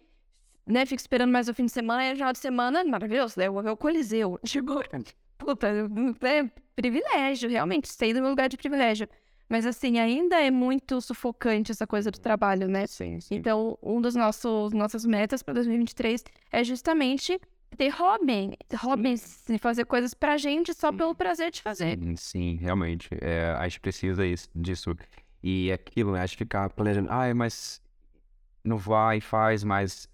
né, 0.68 0.86
fico 0.86 1.00
esperando 1.00 1.32
mais 1.32 1.48
o 1.48 1.54
fim 1.54 1.65
de 1.65 1.72
semana, 1.72 2.04
e 2.06 2.10
no 2.10 2.15
final 2.18 2.34
de 2.34 2.39
semana, 2.39 2.84
maravilhoso, 2.84 3.36
né? 3.39 3.48
Eu 3.48 3.54
vou 3.54 3.63
ver 3.63 3.70
o 3.70 3.77
Coliseu. 3.77 4.38
Tipo, 4.44 4.82
puta, 5.38 5.68
é 5.68 6.50
privilégio, 6.75 7.50
realmente, 7.50 7.88
sei 7.92 8.13
do 8.13 8.22
meu 8.22 8.30
lugar 8.30 8.50
de 8.50 8.58
privilégio. 8.58 9.08
Mas 9.48 9.65
assim, 9.65 10.00
ainda 10.00 10.39
é 10.42 10.50
muito 10.50 11.00
sufocante 11.00 11.72
essa 11.72 11.86
coisa 11.86 12.10
do 12.10 12.20
trabalho, 12.20 12.68
né? 12.68 12.88
Sim, 12.88 13.20
sim. 13.20 13.36
Então, 13.36 13.77
um 13.82 14.01
dos 14.01 14.15
nossos 14.15 14.74
nossas 14.74 15.06
metas 15.06 15.44
para 15.44 15.54
2023 15.54 16.24
é 16.51 16.63
justamente 16.63 17.39
ter 17.77 17.89
hobby, 17.89 18.58
hobbies, 18.75 19.48
e 19.50 19.58
fazer 19.60 19.86
coisas 19.86 20.13
pra 20.13 20.38
gente 20.38 20.74
só 20.74 20.92
pelo 20.92 21.13
prazer 21.13 21.51
de 21.51 21.62
fazer. 21.62 21.98
Sim, 22.00 22.15
sim, 22.15 22.56
realmente. 22.56 23.10
É, 23.22 23.51
a 23.58 23.68
gente 23.68 23.82
precisa 23.82 24.25
is- 24.25 24.50
disso. 24.56 24.96
E 25.44 25.72
aquilo, 25.72 26.13
né? 26.13 26.22
A 26.22 26.25
gente 26.25 26.38
ficar 26.38 26.70
planejando, 26.72 27.10
ai, 27.12 27.34
mas 27.34 27.80
não 28.63 28.77
vai, 28.77 29.22
faz, 29.22 29.63
mas 29.63 30.10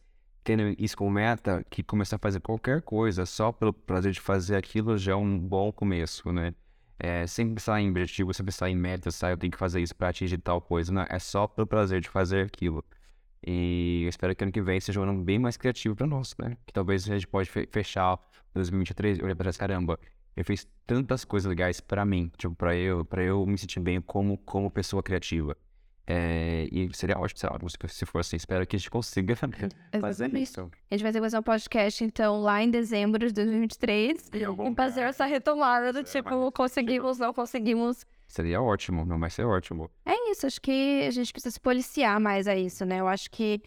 tendo 0.57 0.75
isso 0.77 0.97
como 0.97 1.09
meta, 1.11 1.63
que 1.69 1.81
começar 1.83 2.17
a 2.17 2.19
fazer 2.19 2.39
qualquer 2.41 2.81
coisa 2.81 3.25
só 3.25 3.51
pelo 3.51 3.71
prazer 3.73 4.11
de 4.11 4.19
fazer 4.21 4.55
aquilo 4.57 4.97
já 4.97 5.13
é 5.13 5.15
um 5.15 5.37
bom 5.39 5.71
começo, 5.71 6.31
né? 6.31 6.53
É, 6.99 7.25
sem 7.25 7.53
pensar 7.53 7.81
em 7.81 7.89
objetivo, 7.89 8.33
sem 8.33 8.45
pensar 8.45 8.69
em 8.69 8.75
metas, 8.75 9.15
sabe? 9.15 9.33
Eu 9.33 9.37
tenho 9.37 9.51
que 9.51 9.57
fazer 9.57 9.81
isso 9.81 9.95
pra 9.95 10.09
atingir 10.09 10.37
tal 10.39 10.61
coisa, 10.61 10.91
né? 10.93 11.05
É 11.09 11.19
só 11.19 11.47
pelo 11.47 11.65
prazer 11.65 12.01
de 12.01 12.09
fazer 12.09 12.45
aquilo. 12.45 12.83
E 13.45 14.01
eu 14.03 14.09
espero 14.09 14.35
que 14.35 14.43
ano 14.43 14.51
que 14.51 14.61
vem 14.61 14.79
seja 14.79 14.99
um 14.99 15.03
ano 15.03 15.23
bem 15.23 15.39
mais 15.39 15.57
criativo 15.57 15.95
pra 15.95 16.05
nós, 16.07 16.35
né? 16.39 16.57
Que 16.65 16.73
talvez 16.73 17.09
a 17.09 17.13
gente 17.13 17.27
pode 17.27 17.49
fe- 17.49 17.67
fechar 17.71 18.19
2023 18.53 19.17
e 19.19 19.23
olhar 19.23 19.35
pra 19.35 19.45
trás, 19.45 19.57
caramba, 19.57 19.99
eu 20.35 20.45
fiz 20.45 20.67
tantas 20.85 21.25
coisas 21.25 21.49
legais 21.49 21.79
pra 21.81 22.05
mim, 22.05 22.31
tipo, 22.37 22.53
pra 22.55 22.75
eu, 22.75 23.03
pra 23.05 23.23
eu 23.23 23.45
me 23.45 23.57
sentir 23.57 23.79
bem 23.79 23.99
como, 24.01 24.37
como 24.39 24.69
pessoa 24.69 25.01
criativa. 25.03 25.57
É, 26.13 26.67
e 26.69 26.89
seria 26.93 27.17
ótimo, 27.17 27.39
sei 27.39 27.49
lá, 27.49 27.57
se- 27.87 28.05
for 28.05 28.19
assim, 28.19 28.35
espero 28.35 28.67
que 28.67 28.75
a 28.75 28.79
gente 28.79 28.89
consiga 28.91 29.33
fazer 30.01 30.33
isso. 30.35 30.69
A 30.89 30.95
gente 30.95 31.03
vai 31.03 31.11
ter 31.13 31.19
que 31.19 31.23
fazer 31.23 31.37
um 31.39 31.43
podcast, 31.43 32.03
então, 32.03 32.41
lá 32.41 32.61
em 32.61 32.69
dezembro 32.69 33.25
de 33.25 33.33
2023 33.33 34.29
e 34.33 34.75
fazer 34.75 35.01
essa 35.01 35.25
retomada 35.25 35.93
do 35.93 36.03
tipo, 36.03 36.51
conseguimos, 36.51 37.17
não 37.17 37.33
conseguimos. 37.33 38.05
Seria 38.27 38.61
ótimo, 38.61 39.05
não 39.05 39.17
vai 39.19 39.29
ser 39.29 39.45
ótimo. 39.45 39.89
É 40.05 40.31
isso, 40.31 40.45
acho 40.45 40.61
que 40.61 41.05
a 41.07 41.11
gente 41.11 41.31
precisa 41.31 41.51
se 41.51 41.59
policiar 41.59 42.19
mais 42.19 42.45
a 42.47 42.55
isso, 42.55 42.85
né? 42.85 42.99
Eu 42.99 43.07
acho 43.07 43.31
que 43.31 43.61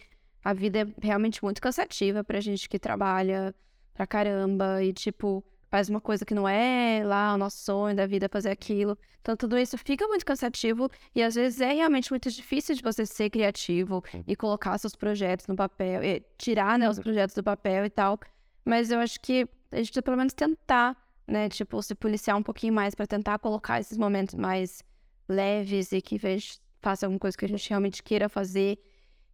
a 0.45 0.53
vida 0.53 0.81
é 0.81 0.87
realmente 1.01 1.43
muito 1.43 1.63
cansativa 1.63 2.23
pra 2.23 2.41
gente 2.41 2.69
que 2.69 2.79
trabalha 2.79 3.55
pra 3.95 4.07
caramba 4.07 4.83
e, 4.83 4.93
tipo, 4.93 5.43
faz 5.75 5.89
uma 5.89 6.01
coisa 6.01 6.25
que 6.25 6.37
não 6.37 6.49
é 6.49 7.03
lá 7.05 7.35
o 7.35 7.37
nosso 7.37 7.57
sonho 7.59 7.97
da 7.97 8.07
vida 8.07 8.29
fazer 8.29 8.49
aquilo. 8.51 8.97
Então, 9.21 9.37
tudo 9.37 9.59
isso 9.59 9.77
fica 9.77 10.07
muito 10.07 10.25
cansativo 10.25 10.89
e 11.13 11.21
às 11.21 11.35
vezes 11.35 11.61
é 11.61 11.73
realmente 11.73 12.13
muito 12.13 12.31
difícil 12.31 12.77
de 12.77 12.81
você 12.81 13.05
ser 13.05 13.29
criativo 13.29 14.01
e 14.25 14.37
colocar 14.37 14.79
seus 14.79 14.95
projetos 14.95 15.49
no 15.49 15.57
papel, 15.57 16.01
e 16.05 16.23
tirar, 16.39 16.79
né, 16.79 16.89
os 16.89 17.01
projetos 17.01 17.35
do 17.35 17.43
papel 17.43 17.85
e 17.85 17.91
tal. 17.91 18.21
Mas 18.65 18.93
eu 18.93 19.01
acho 19.01 19.19
que 19.21 19.49
a 19.73 19.77
gente 19.79 19.87
precisa 19.89 20.03
pelo 20.03 20.17
menos 20.17 20.33
tentar, 20.33 20.97
né, 21.27 21.49
tipo, 21.49 21.83
se 21.83 21.93
policiar 21.97 22.37
um 22.37 22.43
pouquinho 22.45 22.73
mais 22.73 22.95
pra 22.95 23.05
tentar 23.05 23.37
colocar 23.41 23.81
esses 23.81 23.99
momentos 23.99 24.37
mais 24.37 24.81
leves 25.29 25.91
e 25.91 26.01
que 26.01 26.15
a 26.25 26.31
gente 26.39 26.61
faça 26.81 27.05
alguma 27.05 27.19
coisa 27.19 27.37
que 27.37 27.47
a 27.47 27.49
gente 27.49 27.69
realmente 27.69 28.01
queira 28.01 28.29
fazer 28.29 28.79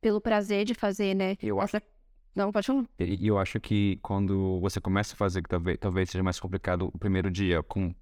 pelo 0.00 0.22
prazer 0.22 0.64
de 0.64 0.72
fazer, 0.72 1.14
né? 1.14 1.36
Eu 1.42 1.60
acho, 1.60 1.76
Essa- 1.76 1.86
Não, 2.34 2.52
pode 2.52 2.66
falar. 2.66 2.84
e 2.98 3.26
eu 3.26 3.38
acho 3.38 3.58
que 3.60 3.98
quando 4.02 4.60
você 4.60 4.80
começa 4.80 5.14
a 5.14 5.16
fazer, 5.16 5.42
que 5.42 5.48
talvez, 5.48 5.78
talvez 5.78 6.10
seja 6.10 6.22
mais 6.22 6.38
complicado 6.38 6.90
o 6.92 6.98
primeiro 6.98 7.30
dia, 7.30 7.62
com, 7.62 7.94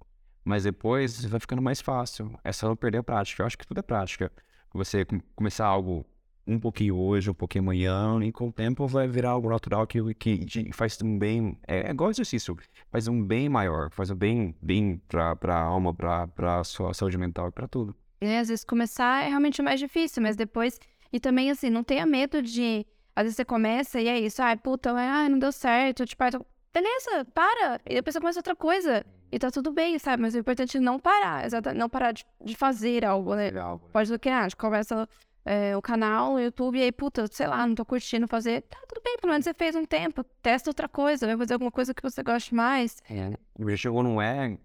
mas 0.45 0.63
depois 0.63 1.25
vai 1.25 1.39
ficando 1.39 1.61
mais 1.61 1.81
fácil. 1.81 2.31
É 2.43 2.51
só 2.51 2.67
não 2.67 2.75
perder 2.75 2.99
a 2.99 3.03
prática. 3.03 3.41
Eu 3.41 3.47
acho 3.47 3.57
que 3.57 3.65
tudo 3.67 3.79
é 3.79 3.83
prática. 3.83 4.31
Você 4.73 5.03
com- 5.03 5.19
começar 5.35 5.65
algo 5.65 6.05
um 6.45 6.59
pouquinho 6.59 6.95
hoje, 6.95 7.29
um 7.29 7.33
pouquinho 7.33 7.63
amanhã, 7.63 8.19
e 8.23 8.31
com 8.31 8.47
o 8.47 8.51
tempo 8.51 8.87
vai 8.87 9.07
virar 9.07 9.31
algo 9.31 9.49
natural 9.49 9.85
que, 9.85 10.13
que 10.15 10.71
faz 10.73 10.99
um 11.01 11.17
bem. 11.17 11.57
É, 11.67 11.87
é 11.87 11.91
igual 11.91 12.09
exercício, 12.09 12.55
faz 12.91 13.07
um 13.07 13.23
bem 13.23 13.47
maior, 13.49 13.91
faz 13.91 14.09
um 14.09 14.15
bem, 14.15 14.55
bem 14.61 14.99
pra, 15.07 15.35
pra 15.35 15.55
alma, 15.59 15.93
pra, 15.93 16.27
pra 16.27 16.63
sua 16.63 16.93
saúde 16.93 17.17
mental 17.17 17.49
e 17.49 17.51
pra 17.51 17.67
tudo. 17.67 17.95
É, 18.21 18.39
às 18.39 18.47
vezes 18.49 18.63
começar 18.65 19.23
é 19.23 19.27
realmente 19.29 19.61
mais 19.61 19.79
difícil, 19.79 20.21
mas 20.23 20.35
depois. 20.35 20.79
E 21.13 21.19
também, 21.19 21.49
assim, 21.51 21.69
não 21.69 21.83
tenha 21.83 22.05
medo 22.05 22.41
de. 22.41 22.85
Às 23.19 23.23
vezes 23.23 23.35
você 23.35 23.43
começa 23.43 23.99
e 23.99 24.07
é 24.07 24.17
isso, 24.17 24.41
ai, 24.41 24.55
puta, 24.55 24.93
ai, 24.93 25.27
não 25.27 25.37
deu 25.39 25.51
certo, 25.51 26.05
tipo, 26.05 26.23
ai, 26.23 26.31
tô- 26.31 26.45
beleza, 26.73 27.25
para. 27.33 27.81
E 27.85 27.95
depois 27.95 28.13
você 28.13 28.19
começa 28.21 28.39
outra 28.39 28.55
coisa. 28.55 29.05
E 29.29 29.37
tá 29.37 29.51
tudo 29.51 29.71
bem, 29.73 29.99
sabe? 29.99 30.21
Mas 30.21 30.33
o 30.35 30.37
importante 30.39 30.77
é 30.77 30.79
não 30.79 30.97
parar, 30.97 31.45
exatamente, 31.45 31.79
não 31.79 31.89
parar 31.89 32.13
de, 32.13 32.25
de 32.43 32.55
fazer 32.55 33.03
algo, 33.03 33.35
né? 33.35 33.51
Pode 33.91 34.09
do 34.09 34.17
que, 34.17 34.29
ah, 34.29 34.39
a 34.39 34.43
gente 34.43 34.55
começa 34.55 35.05
é, 35.43 35.75
o 35.75 35.81
canal, 35.81 36.35
o 36.35 36.39
YouTube, 36.39 36.79
e 36.79 36.83
aí, 36.83 36.91
puta, 36.93 37.27
sei 37.29 37.45
lá, 37.47 37.67
não 37.67 37.75
tô 37.75 37.83
curtindo 37.83 38.25
fazer. 38.25 38.61
Tá 38.61 38.77
tudo 38.87 39.01
bem, 39.03 39.17
pelo 39.19 39.31
menos 39.33 39.43
você 39.43 39.53
fez 39.53 39.75
um 39.75 39.83
tempo. 39.83 40.23
Testa 40.41 40.69
outra 40.69 40.87
coisa, 40.87 41.27
vai 41.27 41.35
fazer 41.37 41.53
alguma 41.55 41.71
coisa 41.71 41.93
que 41.93 42.01
você 42.01 42.23
goste 42.23 42.55
mais. 42.55 43.01
É, 43.09 43.37
o 43.59 43.63
objetivo 43.63 44.01
não 44.01 44.21
é, 44.21 44.57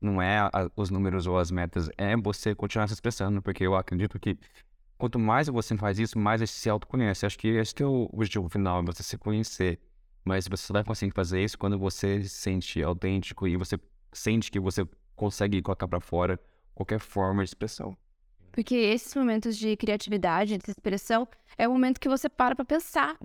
não 0.00 0.22
é 0.22 0.38
a- 0.38 0.70
os 0.74 0.88
números 0.90 1.26
ou 1.26 1.38
as 1.38 1.50
metas, 1.50 1.90
é 1.98 2.16
você 2.16 2.54
continuar 2.54 2.88
se 2.88 2.94
expressando, 2.94 3.42
porque 3.42 3.64
eu 3.66 3.74
acredito 3.76 4.18
que 4.18 4.38
quanto 5.00 5.18
mais 5.18 5.48
você 5.48 5.76
faz 5.76 5.98
isso, 5.98 6.18
mais 6.18 6.40
você 6.40 6.46
se 6.46 6.70
autoconhece. 6.70 7.26
Acho 7.26 7.38
que 7.38 7.48
esse 7.48 7.74
que 7.74 7.82
é 7.82 7.86
o 7.86 8.08
objetivo 8.12 8.48
final, 8.48 8.80
é 8.80 8.84
você 8.84 9.02
se 9.02 9.18
conhecer. 9.18 9.80
Mas 10.24 10.46
você 10.46 10.66
só 10.66 10.74
vai 10.74 10.84
conseguir 10.84 11.12
fazer 11.12 11.42
isso 11.42 11.58
quando 11.58 11.78
você 11.78 12.22
se 12.22 12.28
sente 12.28 12.82
autêntico 12.82 13.48
e 13.48 13.56
você 13.56 13.78
sente 14.12 14.50
que 14.50 14.60
você 14.60 14.86
consegue 15.16 15.62
colocar 15.62 15.88
pra 15.88 15.98
fora 15.98 16.38
qualquer 16.74 17.00
forma 17.00 17.42
de 17.42 17.48
expressão. 17.48 17.96
Porque 18.52 18.74
esses 18.74 19.14
momentos 19.14 19.56
de 19.56 19.76
criatividade, 19.76 20.58
de 20.58 20.70
expressão, 20.70 21.26
é 21.56 21.66
o 21.66 21.72
momento 21.72 21.98
que 21.98 22.08
você 22.08 22.28
para 22.28 22.54
pra 22.54 22.64
pensar. 22.64 23.16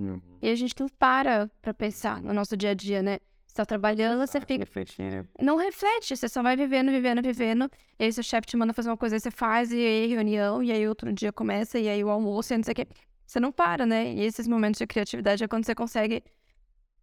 E 0.42 0.50
a 0.50 0.56
gente 0.56 0.76
não 0.80 0.88
para 0.88 1.50
pra 1.62 1.74
pensar 1.74 2.22
no 2.22 2.34
nosso 2.34 2.56
dia 2.56 2.70
a 2.70 2.74
dia, 2.74 3.02
né? 3.02 3.20
Você 3.56 3.62
tá 3.62 3.66
trabalhando, 3.66 4.20
você 4.20 4.42
fica. 4.42 4.58
Refletir. 4.58 5.26
Não 5.42 5.56
reflete, 5.56 6.14
você 6.18 6.28
só 6.28 6.44
vai 6.44 6.58
vivendo, 6.58 6.92
vivendo, 6.92 7.22
vivendo. 7.22 7.72
E 7.98 8.04
aí 8.04 8.12
seu 8.12 8.22
chefe 8.22 8.48
te 8.48 8.58
manda 8.58 8.74
fazer 8.74 8.90
uma 8.90 8.98
coisa, 8.98 9.16
aí 9.16 9.20
você 9.22 9.32
faz, 9.32 9.72
e 9.72 9.78
aí 9.78 10.08
reunião, 10.08 10.62
e 10.62 10.74
aí 10.74 10.86
outro 10.86 11.14
dia 11.14 11.32
começa, 11.32 11.80
e 11.80 11.88
aí 11.88 12.04
o 12.04 12.10
almoço, 12.10 12.54
e 12.54 12.58
não 12.58 12.66
sei 12.66 12.74
o 12.74 12.76
quê. 12.76 12.88
Você 13.26 13.40
não 13.40 13.54
para, 13.54 13.86
né? 13.86 14.12
E 14.14 14.26
esses 14.26 14.46
momentos 14.46 14.78
de 14.80 14.86
criatividade 14.86 15.42
é 15.42 15.48
quando 15.48 15.64
você 15.66 15.74
consegue 15.74 16.22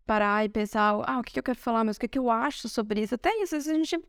parar 0.05 0.45
e 0.45 0.51
pensar, 0.51 0.91
ah, 1.07 1.21
o 1.21 1.23
que 1.23 1.33
que 1.33 1.39
eu 1.39 1.43
quero 1.43 1.59
falar, 1.59 1.85
mas 1.85 1.97
o 1.97 2.01
que 2.01 2.07
que 2.07 2.19
eu 2.19 2.31
acho 2.31 2.69
sobre 2.69 3.01
isso? 3.01 3.15
Até 3.15 3.31
isso, 3.37 3.57
às 3.57 3.65
vezes 3.65 3.69
a 3.71 3.75
gente 3.75 4.05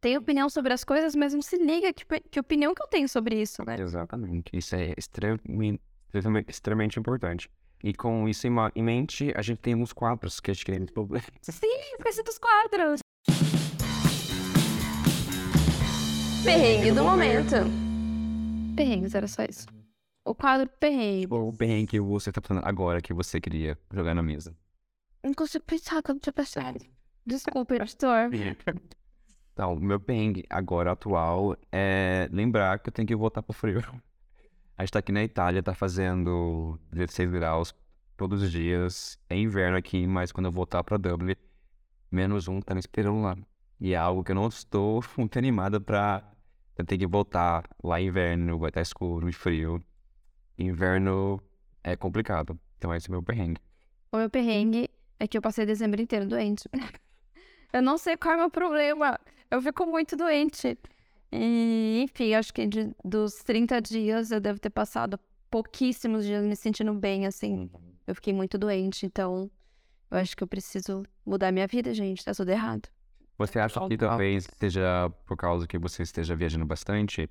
tem 0.00 0.16
opinião 0.16 0.48
sobre 0.48 0.72
as 0.72 0.82
coisas, 0.84 1.14
mas 1.14 1.34
não 1.34 1.42
se 1.42 1.58
liga 1.58 1.92
que, 1.92 2.02
que 2.30 2.40
opinião 2.40 2.74
que 2.74 2.82
eu 2.82 2.86
tenho 2.86 3.10
sobre 3.10 3.42
isso, 3.42 3.62
né? 3.66 3.76
Exatamente. 3.78 4.50
Isso 4.54 4.74
é 4.74 4.94
extremamente- 4.96 5.82
extremamente 6.48 6.98
importante. 6.98 7.50
E 7.82 7.94
com 7.94 8.28
isso 8.28 8.46
em, 8.46 8.82
mente, 8.82 9.32
a 9.36 9.42
gente 9.42 9.58
tem 9.58 9.74
uns 9.74 9.92
quadros 9.92 10.40
que 10.40 10.50
a 10.50 10.54
gente 10.54 10.64
quer 10.64 10.80
Sim, 11.42 11.66
esqueci 11.96 12.22
dos 12.24 12.38
quadros. 12.38 13.00
Perrengue 16.44 16.92
do 16.92 17.04
momento. 17.04 17.56
Perrengues, 18.74 19.14
era 19.14 19.28
só 19.28 19.44
isso. 19.44 19.66
O 20.24 20.34
quadro 20.34 20.68
perrengue. 20.80 21.32
O 21.32 21.52
bem 21.52 21.86
que 21.86 22.00
você 22.00 22.32
tá 22.32 22.40
falando 22.40 22.64
agora 22.66 23.00
que 23.00 23.12
você 23.12 23.40
queria 23.40 23.78
jogar 23.92 24.14
na 24.14 24.22
mesa. 24.22 24.56
Não 25.22 25.34
consigo 25.34 25.64
pensar 25.64 26.02
que 26.02 26.10
eu 26.10 26.14
não 26.14 26.20
tinha 26.20 26.32
pensado. 26.32 26.84
Desculpa, 27.24 27.76
editor. 27.76 28.30
Então, 29.52 29.74
o 29.74 29.80
meu 29.80 29.98
perrengue 29.98 30.44
agora 30.48 30.92
atual 30.92 31.56
é 31.72 32.28
lembrar 32.32 32.78
que 32.78 32.88
eu 32.88 32.92
tenho 32.92 33.08
que 33.08 33.16
voltar 33.16 33.42
pro 33.42 33.52
frio. 33.52 33.82
A 34.78 34.84
gente 34.84 34.92
tá 34.92 35.00
aqui 35.00 35.10
na 35.10 35.24
Itália, 35.24 35.60
tá 35.60 35.74
fazendo 35.74 36.78
16 36.92 37.32
graus 37.32 37.74
todos 38.16 38.40
os 38.44 38.52
dias. 38.52 39.18
É 39.28 39.36
inverno 39.36 39.76
aqui, 39.76 40.06
mas 40.06 40.30
quando 40.30 40.46
eu 40.46 40.52
voltar 40.52 40.84
pra 40.84 40.96
Dublin, 40.96 41.34
menos 42.08 42.46
um 42.46 42.60
tá 42.60 42.74
me 42.74 42.78
esperando 42.80 43.20
lá. 43.20 43.36
E 43.80 43.92
é 43.92 43.96
algo 43.96 44.22
que 44.22 44.30
eu 44.30 44.36
não 44.36 44.46
estou 44.46 45.02
muito 45.18 45.36
animado 45.36 45.80
pra 45.80 46.22
ter 46.86 46.96
que 46.96 47.08
voltar 47.08 47.68
lá 47.82 48.00
inverno, 48.00 48.56
vai 48.56 48.68
estar 48.68 48.80
escuro 48.80 49.28
e 49.28 49.32
frio. 49.32 49.82
Inverno 50.56 51.42
é 51.82 51.96
complicado. 51.96 52.56
Então 52.76 52.94
esse 52.94 53.08
é 53.08 53.10
o 53.10 53.12
meu 53.14 53.22
perrengue. 53.22 53.60
O 54.12 54.16
meu 54.16 54.30
perrengue 54.30 54.88
é 55.18 55.26
que 55.26 55.36
eu 55.36 55.42
passei 55.42 55.66
dezembro 55.66 56.00
inteiro 56.00 56.24
doente. 56.24 56.68
Eu 57.72 57.82
não 57.82 57.98
sei 57.98 58.16
qual 58.16 58.32
é 58.32 58.36
o 58.36 58.40
meu 58.42 58.50
problema. 58.50 59.18
Eu 59.50 59.60
fico 59.60 59.84
muito 59.84 60.16
doente. 60.16 60.78
E, 61.32 62.02
enfim, 62.04 62.34
acho 62.34 62.52
que 62.52 62.66
de- 62.66 62.94
dos 63.04 63.34
30 63.42 63.80
dias 63.80 64.30
eu 64.30 64.40
devo 64.40 64.58
ter 64.58 64.70
passado 64.70 65.18
pouquíssimos 65.50 66.24
dias 66.24 66.44
me 66.44 66.56
sentindo 66.56 66.92
bem, 66.94 67.26
assim. 67.26 67.70
Uhum. 67.72 67.92
Eu 68.06 68.14
fiquei 68.14 68.32
muito 68.32 68.56
doente, 68.56 69.04
então 69.06 69.50
eu 70.10 70.18
acho 70.18 70.36
que 70.36 70.42
eu 70.42 70.48
preciso 70.48 71.02
mudar 71.24 71.52
minha 71.52 71.66
vida, 71.66 71.92
gente. 71.92 72.24
Tá 72.24 72.32
tudo 72.34 72.50
errado. 72.50 72.88
Você 73.36 73.58
acha 73.58 73.86
que 73.86 73.96
talvez 73.96 74.48
seja 74.58 75.10
por 75.26 75.36
causa 75.36 75.66
que 75.66 75.78
você 75.78 76.02
esteja 76.02 76.34
viajando 76.34 76.64
bastante? 76.66 77.30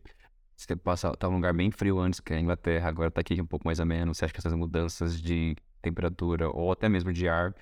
Você 0.55 0.75
passa, 0.75 1.11
tá 1.11 1.27
num 1.27 1.35
lugar 1.35 1.53
bem 1.53 1.69
frio 1.69 1.99
antes 1.99 2.19
que 2.19 2.33
a 2.33 2.39
Inglaterra, 2.39 2.87
agora 2.89 3.11
tá 3.11 3.21
aqui 3.21 3.39
um 3.41 3.45
pouco 3.45 3.67
mais 3.67 3.79
ameno. 3.79 4.13
Você 4.15 4.25
acha 4.25 4.33
que 4.33 4.39
essas 4.39 4.53
mudanças 4.53 5.21
de 5.21 5.55
temperatura 5.81 6.49
ou 6.49 6.71
até 6.71 6.87
mesmo 6.89 7.11
de 7.11 7.27
ar 7.27 7.53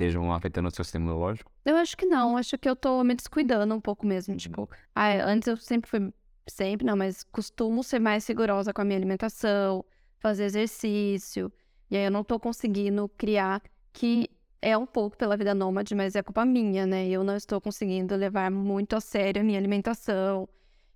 estejam 0.00 0.32
afetando 0.32 0.68
o 0.68 0.70
seu 0.70 0.82
sistema 0.82 1.04
imunológico? 1.04 1.52
Eu 1.64 1.76
acho 1.76 1.96
que 1.96 2.06
não, 2.06 2.36
acho 2.36 2.56
que 2.56 2.68
eu 2.68 2.74
tô 2.74 3.04
me 3.04 3.14
descuidando 3.14 3.74
um 3.74 3.80
pouco 3.80 4.06
mesmo. 4.06 4.34
Tipo, 4.36 4.68
ah, 4.94 5.12
antes 5.24 5.46
eu 5.46 5.56
sempre 5.56 5.90
fui. 5.90 6.12
Sempre 6.48 6.86
não, 6.86 6.96
mas 6.96 7.22
costumo 7.22 7.84
ser 7.84 8.00
mais 8.00 8.26
rigorosa 8.26 8.72
com 8.72 8.80
a 8.80 8.84
minha 8.84 8.98
alimentação, 8.98 9.84
fazer 10.18 10.44
exercício. 10.44 11.52
E 11.90 11.96
aí 11.96 12.04
eu 12.04 12.10
não 12.10 12.24
tô 12.24 12.40
conseguindo 12.40 13.08
criar, 13.10 13.62
que 13.92 14.28
é 14.60 14.76
um 14.76 14.86
pouco 14.86 15.16
pela 15.16 15.36
vida 15.36 15.54
nômade, 15.54 15.94
mas 15.94 16.16
é 16.16 16.22
culpa 16.22 16.44
minha, 16.44 16.86
né? 16.86 17.06
Eu 17.08 17.22
não 17.22 17.36
estou 17.36 17.60
conseguindo 17.60 18.16
levar 18.16 18.50
muito 18.50 18.96
a 18.96 19.00
sério 19.00 19.42
a 19.42 19.44
minha 19.44 19.58
alimentação. 19.58 20.48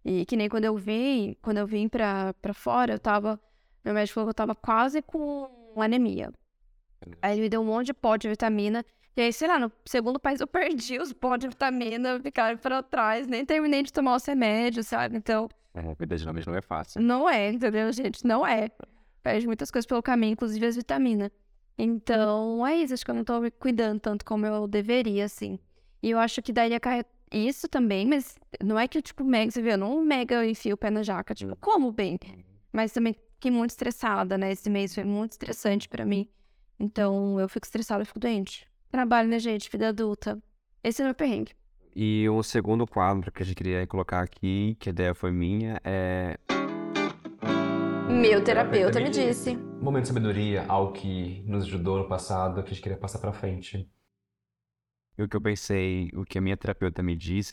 E 0.04 0.24
que 0.26 0.36
nem 0.36 0.48
quando 0.48 0.64
eu 0.64 0.76
vim, 0.76 1.36
quando 1.40 1.58
eu 1.58 1.66
vim 1.66 1.88
pra, 1.88 2.34
pra 2.34 2.54
fora, 2.54 2.94
eu 2.94 2.98
tava. 2.98 3.40
Meu 3.84 3.94
médico 3.94 4.14
falou 4.14 4.28
que 4.28 4.30
eu 4.30 4.34
tava 4.34 4.54
quase 4.54 5.02
com 5.02 5.48
anemia. 5.76 6.32
Aí 7.22 7.34
ele 7.34 7.42
me 7.42 7.48
deu 7.48 7.60
um 7.60 7.64
monte 7.64 7.86
de 7.86 7.94
pó 7.94 8.16
de 8.16 8.28
vitamina. 8.28 8.84
E 9.16 9.20
aí, 9.20 9.32
sei 9.32 9.46
lá, 9.46 9.58
no 9.58 9.70
segundo 9.84 10.18
país 10.18 10.40
eu 10.40 10.46
perdi 10.46 10.98
os 10.98 11.12
pó 11.12 11.36
de 11.36 11.48
vitamina, 11.48 12.20
ficaram 12.20 12.58
pra 12.58 12.82
trás, 12.82 13.26
nem 13.26 13.44
terminei 13.44 13.82
de 13.82 13.92
tomar 13.92 14.16
os 14.16 14.24
remédios, 14.24 14.88
sabe? 14.88 15.16
Então. 15.16 15.48
É, 15.72 15.94
cuidar 15.94 16.16
de 16.16 16.26
não 16.26 16.56
é 16.56 16.60
fácil. 16.60 17.00
Não 17.00 17.28
é, 17.28 17.50
entendeu, 17.50 17.92
gente? 17.92 18.26
Não 18.26 18.46
é. 18.46 18.70
Perde 19.22 19.46
muitas 19.46 19.70
coisas 19.70 19.86
pelo 19.86 20.02
caminho, 20.02 20.32
inclusive 20.32 20.66
as 20.66 20.76
vitaminas. 20.76 21.30
Então, 21.78 22.66
é 22.66 22.76
isso. 22.76 22.94
Acho 22.94 23.04
que 23.04 23.10
eu 23.10 23.14
não 23.14 23.24
tô 23.24 23.40
me 23.40 23.50
cuidando 23.50 24.00
tanto 24.00 24.24
como 24.24 24.46
eu 24.46 24.66
deveria, 24.66 25.24
assim. 25.24 25.58
E 26.02 26.10
eu 26.10 26.18
acho 26.18 26.42
que 26.42 26.52
daí 26.52 26.74
acarreta 26.74 27.10
isso 27.32 27.68
também, 27.68 28.06
mas 28.06 28.36
não 28.62 28.78
é 28.78 28.86
que 28.86 29.02
tipo, 29.02 29.24
mega, 29.24 29.50
você 29.50 29.60
vê, 29.60 29.72
eu 29.72 29.78
não 29.78 30.04
mega 30.04 30.46
enfio 30.46 30.74
o 30.74 30.76
pé 30.76 30.90
na 30.90 31.02
jaca, 31.02 31.34
tipo, 31.34 31.56
como 31.56 31.90
bem. 31.90 32.18
Mas 32.72 32.92
também 32.92 33.16
fiquei 33.34 33.50
muito 33.50 33.70
estressada, 33.70 34.38
né? 34.38 34.52
Esse 34.52 34.70
mês 34.70 34.94
foi 34.94 35.04
muito 35.04 35.32
estressante 35.32 35.88
pra 35.88 36.04
mim. 36.04 36.28
Então, 36.78 37.38
eu 37.40 37.48
fico 37.48 37.66
estressada, 37.66 38.02
eu 38.02 38.06
fico 38.06 38.18
doente. 38.18 38.66
Trabalho, 38.90 39.28
né, 39.28 39.38
gente? 39.38 39.70
Vida 39.70 39.88
adulta. 39.88 40.40
Esse 40.82 41.02
é 41.02 41.04
o 41.04 41.08
meu 41.08 41.14
perrengue. 41.14 41.52
E 41.96 42.28
o 42.28 42.42
segundo 42.42 42.86
quadro 42.86 43.30
que 43.30 43.42
a 43.42 43.46
gente 43.46 43.56
queria 43.56 43.86
colocar 43.86 44.20
aqui, 44.20 44.76
que 44.80 44.88
a 44.88 44.92
ideia 44.92 45.14
foi 45.14 45.30
minha, 45.30 45.80
é. 45.84 46.36
Meu 48.08 48.42
terapeuta 48.42 49.00
me 49.00 49.10
disse. 49.10 49.56
Momento 49.80 50.02
de 50.02 50.08
sabedoria, 50.08 50.64
algo 50.68 50.92
que 50.92 51.42
nos 51.46 51.64
ajudou 51.64 51.98
no 51.98 52.08
passado, 52.08 52.62
que 52.62 52.70
a 52.70 52.72
gente 52.72 52.82
queria 52.82 52.98
passar 52.98 53.18
pra 53.18 53.32
frente. 53.32 53.88
E 55.16 55.22
o 55.22 55.28
que 55.28 55.36
eu 55.36 55.40
pensei, 55.40 56.10
o 56.14 56.24
que 56.24 56.36
a 56.36 56.40
minha 56.40 56.56
terapeuta 56.56 57.02
me 57.02 57.16
disse, 57.16 57.52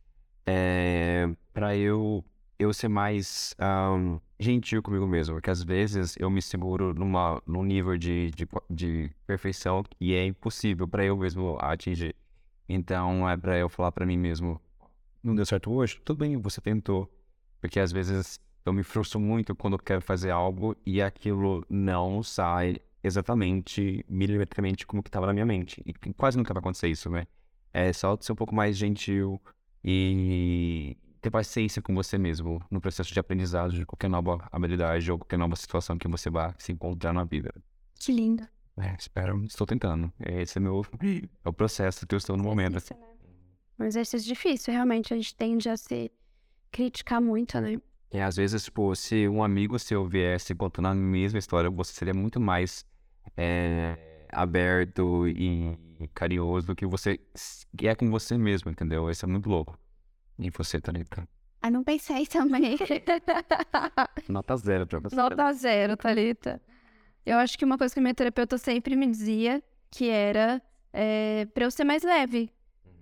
é 0.46 1.28
pra 1.52 1.76
eu, 1.76 2.24
eu 2.62 2.72
ser 2.72 2.88
mais 2.88 3.54
um, 3.60 4.18
gentil 4.38 4.82
comigo 4.82 5.06
mesmo. 5.06 5.34
Porque 5.34 5.50
às 5.50 5.62
vezes 5.62 6.16
eu 6.18 6.30
me 6.30 6.40
seguro 6.40 6.94
numa, 6.94 7.42
num 7.46 7.62
nível 7.62 7.96
de, 7.96 8.30
de, 8.30 8.48
de 8.70 9.10
perfeição 9.26 9.82
que 9.82 10.14
é 10.14 10.26
impossível 10.26 10.86
pra 10.88 11.04
eu 11.04 11.16
mesmo 11.16 11.56
atingir. 11.60 12.14
Então 12.68 13.28
é 13.28 13.36
pra 13.36 13.58
eu 13.58 13.68
falar 13.68 13.92
pra 13.92 14.06
mim 14.06 14.16
mesmo: 14.16 14.60
não 15.22 15.34
deu 15.34 15.46
certo 15.46 15.72
hoje? 15.72 16.00
Tudo 16.04 16.18
bem, 16.18 16.36
você 16.36 16.60
tentou. 16.60 17.10
Porque 17.60 17.78
às 17.78 17.92
vezes 17.92 18.40
eu 18.64 18.72
me 18.72 18.82
frustro 18.82 19.20
muito 19.20 19.54
quando 19.54 19.74
eu 19.74 19.78
quero 19.78 20.00
fazer 20.00 20.30
algo 20.30 20.76
e 20.86 21.02
aquilo 21.02 21.64
não 21.68 22.22
sai 22.22 22.76
exatamente, 23.02 24.04
milimetricamente 24.08 24.86
como 24.86 25.02
que 25.02 25.08
estava 25.08 25.26
na 25.26 25.32
minha 25.32 25.46
mente. 25.46 25.82
E 25.84 25.92
quase 26.14 26.38
nunca 26.38 26.54
vai 26.54 26.60
acontecer 26.60 26.88
isso, 26.88 27.10
né? 27.10 27.26
É 27.72 27.92
só 27.92 28.16
ser 28.20 28.32
um 28.32 28.36
pouco 28.36 28.54
mais 28.54 28.76
gentil 28.76 29.40
e 29.84 30.96
ter 31.22 31.30
paciência 31.30 31.80
com 31.80 31.94
você 31.94 32.18
mesmo 32.18 32.60
no 32.68 32.80
processo 32.80 33.12
de 33.14 33.20
aprendizado 33.20 33.72
de 33.72 33.86
qualquer 33.86 34.10
nova 34.10 34.46
habilidade 34.50 35.10
ou 35.10 35.18
qualquer 35.18 35.38
nova 35.38 35.54
situação 35.54 35.96
que 35.96 36.08
você 36.08 36.28
vá 36.28 36.52
se 36.58 36.72
encontrar 36.72 37.12
na 37.12 37.22
vida. 37.24 37.54
Que 37.94 38.12
lindo. 38.12 38.46
É, 38.76 38.94
espero, 38.98 39.42
estou 39.44 39.66
tentando. 39.66 40.12
Esse 40.18 40.58
é 40.58 40.60
meu 40.60 40.84
é 41.44 41.48
o 41.48 41.52
processo 41.52 42.06
que 42.06 42.14
eu 42.14 42.18
estou 42.18 42.36
no 42.36 42.42
momento. 42.42 42.74
Difícil, 42.74 42.96
né? 42.96 43.06
Um 43.78 43.84
exercício 43.84 44.26
difícil, 44.26 44.72
realmente. 44.72 45.14
A 45.14 45.16
gente 45.16 45.34
tende 45.36 45.68
a 45.68 45.76
se 45.76 46.10
criticar 46.72 47.20
muito, 47.20 47.60
né? 47.60 47.80
E 48.12 48.18
às 48.18 48.36
vezes, 48.36 48.64
tipo, 48.64 48.94
se 48.96 49.28
um 49.28 49.44
amigo 49.44 49.78
seu 49.78 50.06
viesse 50.06 50.54
contando 50.54 50.88
a 50.88 50.94
mesma 50.94 51.38
história, 51.38 51.70
você 51.70 51.92
seria 51.92 52.12
muito 52.12 52.40
mais 52.40 52.84
é, 53.36 54.26
aberto 54.32 55.28
e 55.28 55.78
carinhoso 56.14 56.66
do 56.66 56.74
que 56.74 56.84
você 56.84 57.20
é 57.82 57.94
com 57.94 58.10
você 58.10 58.36
mesmo, 58.36 58.70
entendeu? 58.70 59.08
Isso 59.08 59.24
é 59.24 59.28
muito 59.28 59.48
louco. 59.48 59.78
E 60.38 60.50
você, 60.50 60.80
Thalita? 60.80 61.28
Ah, 61.60 61.70
não 61.70 61.84
pensei 61.84 62.26
também. 62.26 62.76
Nota 64.28 64.56
zero 64.56 64.86
pra 64.86 64.98
você. 64.98 65.14
Nota 65.14 65.52
zero, 65.52 65.96
Thalita. 65.96 66.60
Eu 67.24 67.38
acho 67.38 67.56
que 67.56 67.64
uma 67.64 67.78
coisa 67.78 67.94
que 67.94 68.00
minha 68.00 68.14
terapeuta 68.14 68.58
sempre 68.58 68.96
me 68.96 69.06
dizia 69.06 69.62
que 69.90 70.08
era 70.08 70.60
é, 70.92 71.46
pra 71.46 71.64
eu 71.64 71.70
ser 71.70 71.84
mais 71.84 72.02
leve. 72.02 72.50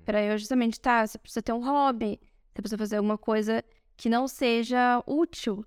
Pra 0.04 0.22
eu 0.22 0.36
justamente, 0.36 0.78
tá, 0.78 1.06
você 1.06 1.18
precisa 1.18 1.42
ter 1.42 1.52
um 1.52 1.64
hobby, 1.64 2.20
você 2.52 2.62
precisa 2.62 2.78
fazer 2.78 2.96
alguma 2.96 3.16
coisa 3.16 3.64
que 3.96 4.08
não 4.08 4.28
seja 4.28 5.02
útil. 5.06 5.64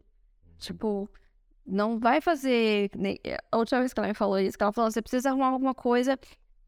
Tipo, 0.60 1.10
não 1.66 2.00
vai 2.00 2.22
fazer. 2.22 2.92
A 3.52 3.58
última 3.58 3.80
vez 3.80 3.94
que 3.94 4.00
ela 4.00 4.08
me 4.10 4.14
falou 4.14 4.40
isso, 4.40 4.58
que 4.58 4.64
ela 4.64 4.72
falou: 4.72 4.92
você 4.92 5.02
precisa 5.02 5.30
arrumar 5.30 5.48
alguma 5.48 5.74
coisa 5.74 6.20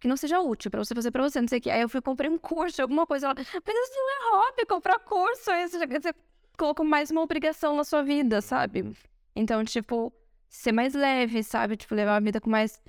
que 0.05 0.07
não 0.07 0.15
seja 0.15 0.39
útil 0.39 0.69
pra 0.69 0.83
você 0.83 0.93
fazer 0.93 1.09
pra 1.09 1.23
você, 1.23 1.41
não 1.41 1.47
sei 1.47 1.57
o 1.57 1.61
que. 1.61 1.69
Aí 1.71 1.81
eu 1.81 1.89
fui 1.89 1.99
comprei 1.99 2.29
um 2.29 2.37
curso, 2.37 2.79
alguma 2.79 3.07
coisa. 3.07 3.25
Ela, 3.25 3.35
mas 3.35 3.75
isso 3.75 3.93
não 3.95 4.11
é 4.11 4.45
hobby, 4.45 4.65
comprar 4.67 4.99
curso. 4.99 5.49
Aí 5.49 5.67
você, 5.67 5.83
você 5.87 6.13
colocou 6.55 6.85
mais 6.85 7.09
uma 7.09 7.21
obrigação 7.21 7.75
na 7.75 7.83
sua 7.83 8.03
vida, 8.03 8.39
sabe? 8.39 8.95
Então, 9.35 9.65
tipo, 9.65 10.13
ser 10.47 10.71
mais 10.71 10.93
leve, 10.93 11.41
sabe? 11.41 11.75
Tipo, 11.75 11.95
levar 11.95 12.17
a 12.17 12.19
vida 12.19 12.39
com 12.39 12.51
mais, 12.51 12.79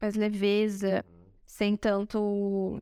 mais 0.00 0.14
leveza, 0.14 1.04
sem 1.44 1.76
tanto. 1.76 2.80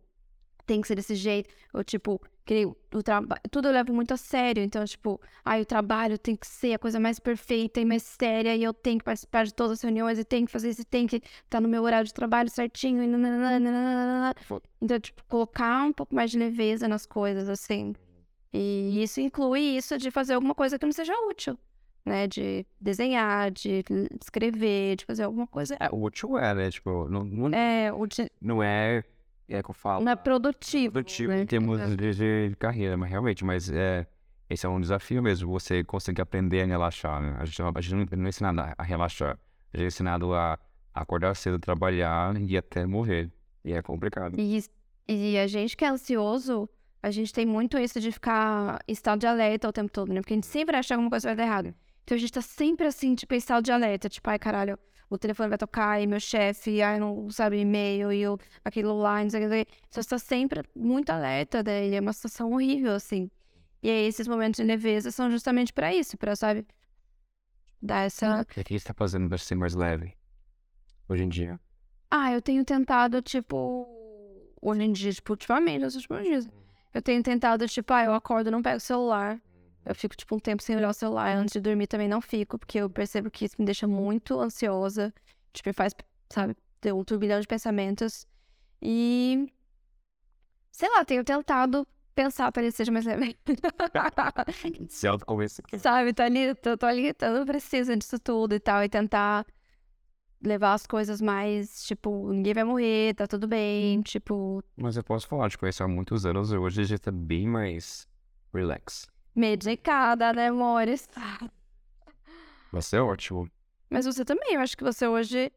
Tem 0.67 0.81
que 0.81 0.89
ser 0.89 0.95
desse 0.95 1.15
jeito. 1.15 1.55
Ou, 1.73 1.83
tipo, 1.85 2.21
que 2.45 2.67
o 2.67 3.03
trabalho. 3.03 3.41
Tudo 3.51 3.69
eu 3.69 3.73
levo 3.73 3.93
muito 3.93 4.13
a 4.13 4.17
sério. 4.17 4.63
Então, 4.63 4.85
tipo, 4.85 5.21
ai, 5.45 5.63
o 5.63 5.67
trabalho 5.67 6.19
tem 6.19 6.35
que 6.35 6.47
ser 6.47 6.75
a 6.75 6.79
coisa 6.79 6.99
mais 6.99 7.21
perfeita 7.21 7.81
e 7.81 7.85
mais 7.85 8.03
séria. 8.03 8.57
E 8.57 8.63
eu 8.63 8.75
tenho 8.75 8.99
que 8.99 9.05
participar 9.05 9.45
de 9.45 9.55
todas 9.55 9.79
as 9.79 9.83
reuniões. 9.83 10.19
E 10.19 10.25
tenho 10.25 10.47
que 10.47 10.53
fazer 10.53 10.71
isso. 10.71 10.83
E 10.83 10.85
tenho 10.85 11.09
que 11.09 11.17
estar 11.17 11.45
tá 11.49 11.61
no 11.61 11.69
meu 11.69 11.83
horário 11.83 12.07
de 12.07 12.15
trabalho 12.15 12.51
certinho. 12.51 13.03
E 13.03 13.07
nananana. 13.07 14.35
Então, 14.81 14.99
tipo, 14.99 15.23
colocar 15.29 15.85
um 15.85 15.93
pouco 15.93 16.15
mais 16.15 16.31
de 16.31 16.39
leveza 16.39 16.89
nas 16.89 17.07
coisas, 17.07 17.49
assim. 17.49 17.95
E 18.53 19.01
isso 19.01 19.21
inclui 19.21 19.61
isso 19.61 19.97
de 19.97 20.11
fazer 20.11 20.35
alguma 20.35 20.55
coisa 20.55 20.79
que 20.79 20.85
não 20.85 20.93
seja 20.93 21.15
útil. 21.29 21.57
Né, 22.03 22.27
de 22.27 22.67
desenhar, 22.81 23.51
de 23.51 23.85
escrever, 24.21 24.97
de 24.97 25.05
fazer 25.05 25.23
alguma 25.23 25.47
coisa. 25.47 25.77
É, 25.79 25.89
útil 25.93 26.39
é, 26.39 26.55
né? 26.55 26.71
Tipo, 26.71 27.07
não, 27.11 27.23
não, 27.23 27.57
é, 27.57 27.93
útil... 27.93 28.27
não 28.41 28.63
é 28.63 29.05
é 29.51 29.63
que 29.63 29.71
eu 29.71 29.75
falo. 29.75 30.05
Não 30.05 30.13
é 30.13 30.17
produtivo. 30.17 30.93
Produtivo 30.93 31.33
né? 31.33 31.43
em 31.43 31.47
termos 31.47 31.97
de, 31.97 32.49
de 32.51 32.57
carreira, 32.57 32.97
mas 32.97 33.11
realmente, 33.11 33.45
mas 33.45 33.71
é, 33.71 34.07
esse 34.49 34.65
é 34.65 34.69
um 34.69 34.81
desafio 34.81 35.23
mesmo, 35.23 35.51
você 35.51 35.85
conseguir 35.85 36.23
aprender 36.23 36.63
a 36.63 36.67
relaxar, 36.67 37.21
né? 37.21 37.37
A 37.39 37.45
gente, 37.45 37.61
a 37.63 37.81
gente 37.81 37.95
não, 37.95 38.07
não 38.19 38.27
é 38.27 38.29
ensinado 38.29 38.61
a 38.77 38.83
relaxar, 38.83 39.39
a 39.73 39.77
gente 39.77 39.85
é 39.85 39.89
ensinado 39.89 40.35
a 40.35 40.59
acordar 40.95 41.35
cedo, 41.35 41.59
trabalhar 41.59 42.37
e 42.41 42.57
até 42.57 42.87
morrer. 42.87 43.31
E 43.65 43.73
é 43.73 43.83
complicado. 43.83 44.37
E, 44.39 44.65
e 45.09 45.39
a 45.39 45.47
gente 45.47 45.77
que 45.77 45.85
é 45.85 45.89
ansioso, 45.89 46.69
a 47.03 47.11
gente 47.11 47.33
tem 47.33 47.47
muito 47.47 47.79
isso 47.79 48.01
de 48.01 48.11
ficar 48.11 48.79
em 48.87 48.93
estado 48.93 49.21
de 49.21 49.27
alerta 49.27 49.69
o 49.69 49.73
tempo 49.73 49.91
todo, 49.91 50.13
né? 50.13 50.21
Porque 50.21 50.35
a 50.35 50.37
gente 50.37 50.47
sempre 50.47 50.77
acha 50.77 50.89
que 50.89 50.93
alguma 50.95 51.11
coisa 51.11 51.29
vai 51.29 51.37
dar 51.37 51.45
errado. 51.45 51.75
Então 52.05 52.17
a 52.17 52.19
gente 52.19 52.33
tá 52.33 52.43
sempre 52.43 52.87
assim, 52.87 53.15
tipo, 53.15 53.35
em 53.35 53.37
estado 53.37 53.65
de 53.65 53.73
alerta, 53.73 54.09
tipo, 54.09 54.29
ai 54.29 54.39
caralho, 54.39 54.79
o 55.11 55.19
telefone 55.19 55.49
vai 55.49 55.59
tocar 55.59 56.01
e 56.01 56.07
meu 56.07 56.21
chefe, 56.21 56.81
ai, 56.81 57.01
não 57.01 57.29
sabe 57.31 57.59
e-mail 57.59 58.13
e 58.13 58.23
eu, 58.23 58.39
aquilo 58.65 58.97
lá, 58.97 59.21
não 59.21 59.29
sei 59.29 59.45
o 59.45 59.51
que. 59.51 59.67
Você 59.91 60.01
está 60.01 60.19
sempre 60.19 60.63
muito 60.75 61.11
alerta, 61.11 61.65
né? 61.65 61.89
E 61.89 61.95
é 61.97 62.01
uma 62.01 62.13
situação 62.13 62.53
horrível, 62.53 62.95
assim. 62.95 63.29
E 63.83 63.91
aí, 63.91 64.07
esses 64.07 64.29
momentos 64.29 64.59
de 64.59 64.65
leveza 64.65 65.11
são 65.11 65.29
justamente 65.29 65.73
para 65.73 65.93
isso, 65.93 66.17
para, 66.17 66.37
sabe, 66.37 66.65
dar 67.83 68.03
essa. 68.03 68.43
O 68.43 68.47
que 68.47 68.63
você 68.63 68.75
está 68.75 68.95
fazendo 68.95 69.29
para 69.29 69.39
ser 69.39 69.57
mais 69.57 69.75
leve 69.75 70.15
hoje 71.09 71.25
em 71.25 71.29
dia? 71.29 71.59
Ah, 72.09 72.33
eu 72.33 72.41
tenho 72.41 72.65
tentado, 72.65 73.21
tipo, 73.21 73.89
hoje 74.63 74.83
em 74.83 74.93
dia, 74.93 75.13
tipo, 75.13 75.33
ultimamente, 75.33 75.83
nos 75.83 75.97
últimos 75.97 76.23
dias. 76.23 76.49
Eu 76.95 77.03
tenho 77.03 77.23
tentado, 77.23 77.67
tipo, 77.67 77.93
ah, 77.93 78.05
eu 78.05 78.15
acordo, 78.15 78.51
não 78.51 78.63
pego 78.63 78.77
o 78.77 78.81
celular. 78.81 79.41
Eu 79.91 79.95
fico, 79.97 80.17
tipo, 80.17 80.37
um 80.37 80.39
tempo 80.39 80.63
sem 80.63 80.77
olhar 80.77 80.89
o 80.89 80.95
celular. 80.95 81.37
Antes 81.37 81.55
de 81.55 81.61
dormir 81.61 81.89
também 81.89 82.09
não 82.09 82.21
fico, 82.21 82.57
porque 82.57 82.79
eu 82.79 82.89
percebo 82.89 83.29
que 83.29 83.45
isso 83.45 83.57
me 83.59 83.65
deixa 83.65 83.89
muito 83.89 84.39
ansiosa. 84.39 85.13
Tipo, 85.53 85.75
faz, 85.75 85.93
sabe, 86.33 86.57
ter 86.81 86.95
um 86.95 87.03
turbilhão 87.03 87.41
de 87.41 87.47
pensamentos. 87.49 88.25
E. 88.81 89.53
Sei 90.71 90.89
lá, 90.91 91.05
tenho 91.05 91.25
tentado 91.25 91.85
pensar 92.15 92.53
para 92.53 92.63
ele 92.63 92.71
seja 92.71 92.93
mais 92.93 93.05
leve. 93.05 93.37
Se 94.89 95.09
autoconvencer. 95.09 95.65
Sabe, 95.81 96.13
tô 96.13 96.23
ali, 96.23 96.55
tô, 96.55 96.77
tô 96.77 96.87
ali, 96.87 97.13
eu 97.21 97.33
não 97.33 97.45
preciso 97.45 97.97
disso 97.97 98.19
tudo 98.21 98.55
e 98.55 98.61
tal, 98.61 98.85
e 98.85 98.89
tentar 98.89 99.45
levar 100.41 100.75
as 100.75 100.87
coisas 100.87 101.21
mais, 101.21 101.83
tipo, 101.85 102.33
ninguém 102.33 102.55
vai 102.55 102.65
morrer, 102.65 103.15
tá 103.15 103.27
tudo 103.27 103.49
bem, 103.49 104.01
tipo, 104.03 104.63
Mas 104.77 104.97
eu 104.97 105.03
posso 105.03 105.27
falar, 105.27 105.51
tipo, 105.51 105.67
isso 105.67 105.83
há 105.83 105.89
muitos 105.89 106.25
anos, 106.25 106.53
hoje 106.53 106.81
a 106.81 106.85
gente 106.85 107.01
tá 107.01 107.11
bem 107.11 107.47
mais 107.47 108.09
relax. 108.55 109.07
Medicada, 109.41 110.33
né, 110.33 110.49
amores? 110.49 111.09
Vai 112.71 112.83
ser 112.83 113.01
ótimo. 113.01 113.51
Mas 113.89 114.05
você 114.05 114.25
também, 114.25 114.55
eu 114.55 114.61
acho 114.61 114.77
que 114.77 114.85
você 114.85 115.07
hoje 115.07 115.51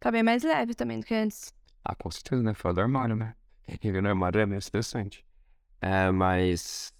tá 0.00 0.10
bem 0.10 0.22
mais 0.22 0.42
leve 0.42 0.74
também 0.74 1.00
do 1.00 1.06
que 1.06 1.14
antes. 1.14 1.54
Ah, 1.84 1.94
com 1.94 2.10
certeza, 2.10 2.42
né? 2.42 2.52
Fora 2.52 2.74
do 2.74 2.80
armário, 2.80 3.16
né? 3.16 3.34
Viver 3.80 4.02
no 4.02 4.08
armário 4.08 4.40
é 4.40 4.46
meio 4.46 4.58
estressante. 4.58 5.24
É, 5.80 6.10
mas 6.10 6.92